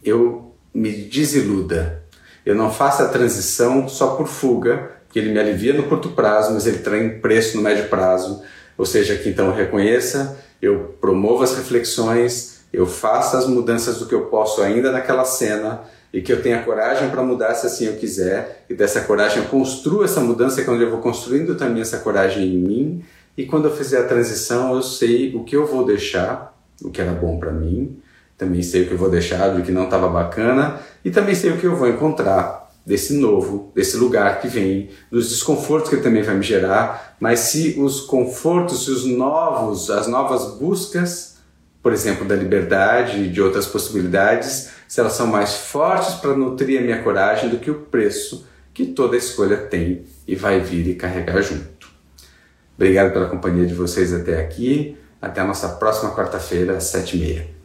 eu 0.04 0.45
me 0.76 0.92
desiluda. 0.92 2.02
Eu 2.44 2.54
não 2.54 2.70
faço 2.70 3.02
a 3.02 3.08
transição 3.08 3.88
só 3.88 4.14
por 4.14 4.28
fuga, 4.28 4.90
que 5.10 5.18
ele 5.18 5.32
me 5.32 5.38
alivia 5.38 5.72
no 5.72 5.84
curto 5.84 6.10
prazo, 6.10 6.52
mas 6.52 6.66
ele 6.66 6.78
traz 6.78 7.20
preço 7.20 7.56
no 7.56 7.62
médio 7.62 7.88
prazo. 7.88 8.42
Ou 8.76 8.84
seja, 8.84 9.16
que 9.16 9.30
então 9.30 9.46
eu 9.46 9.54
reconheça, 9.54 10.38
eu 10.60 10.94
promovo 11.00 11.42
as 11.42 11.56
reflexões, 11.56 12.60
eu 12.72 12.86
faça 12.86 13.38
as 13.38 13.46
mudanças 13.46 13.98
do 13.98 14.06
que 14.06 14.14
eu 14.14 14.26
posso 14.26 14.60
ainda 14.60 14.92
naquela 14.92 15.24
cena 15.24 15.80
e 16.12 16.20
que 16.20 16.30
eu 16.30 16.42
tenha 16.42 16.62
coragem 16.62 17.08
para 17.08 17.22
mudar 17.22 17.54
se 17.54 17.66
assim 17.66 17.86
eu 17.86 17.96
quiser 17.96 18.64
e 18.68 18.74
dessa 18.74 19.00
coragem 19.00 19.38
eu 19.38 19.48
construo 19.48 20.04
essa 20.04 20.20
mudança 20.20 20.62
quando 20.62 20.82
eu 20.82 20.90
vou 20.90 21.00
construindo 21.00 21.54
também 21.54 21.80
essa 21.80 21.98
coragem 21.98 22.44
em 22.44 22.58
mim 22.58 23.04
e 23.36 23.44
quando 23.46 23.66
eu 23.66 23.76
fizer 23.76 24.00
a 24.00 24.04
transição 24.04 24.74
eu 24.74 24.82
sei 24.82 25.34
o 25.34 25.42
que 25.42 25.56
eu 25.56 25.66
vou 25.66 25.84
deixar 25.84 26.56
o 26.82 26.90
que 26.90 27.00
era 27.00 27.12
bom 27.12 27.38
para 27.38 27.50
mim 27.50 27.98
também 28.36 28.62
sei 28.62 28.82
o 28.82 28.86
que 28.86 28.92
eu 28.92 28.98
vou 28.98 29.10
deixar 29.10 29.48
do 29.48 29.62
que 29.62 29.72
não 29.72 29.84
estava 29.84 30.08
bacana 30.08 30.80
e 31.04 31.10
também 31.10 31.34
sei 31.34 31.50
o 31.52 31.58
que 31.58 31.66
eu 31.66 31.76
vou 31.76 31.88
encontrar 31.88 32.70
desse 32.84 33.14
novo, 33.14 33.72
desse 33.74 33.96
lugar 33.96 34.40
que 34.40 34.46
vem, 34.46 34.90
dos 35.10 35.30
desconfortos 35.30 35.90
que 35.90 35.96
também 35.96 36.22
vai 36.22 36.36
me 36.36 36.42
gerar, 36.42 37.16
mas 37.18 37.40
se 37.40 37.74
os 37.78 38.00
confortos, 38.02 38.84
se 38.84 38.90
os 38.90 39.04
novos, 39.04 39.90
as 39.90 40.06
novas 40.06 40.58
buscas 40.58 41.36
por 41.86 41.92
exemplo, 41.92 42.24
da 42.24 42.34
liberdade 42.34 43.22
e 43.22 43.28
de 43.28 43.40
outras 43.40 43.64
possibilidades, 43.64 44.70
se 44.88 44.98
elas 44.98 45.12
são 45.12 45.28
mais 45.28 45.54
fortes 45.54 46.14
para 46.14 46.36
nutrir 46.36 46.80
a 46.80 46.82
minha 46.82 47.00
coragem 47.00 47.48
do 47.48 47.58
que 47.58 47.70
o 47.70 47.76
preço 47.76 48.44
que 48.74 48.86
toda 48.86 49.16
escolha 49.16 49.56
tem 49.56 50.04
e 50.26 50.34
vai 50.34 50.58
vir 50.58 50.88
e 50.88 50.96
carregar 50.96 51.40
junto. 51.42 51.88
Obrigado 52.74 53.12
pela 53.12 53.28
companhia 53.28 53.64
de 53.64 53.72
vocês 53.72 54.12
até 54.12 54.40
aqui. 54.40 54.98
Até 55.22 55.40
a 55.40 55.44
nossa 55.44 55.68
próxima 55.68 56.12
quarta-feira, 56.12 56.76
às 56.76 56.84
sete 56.84 57.16
e 57.16 57.20
meia. 57.20 57.55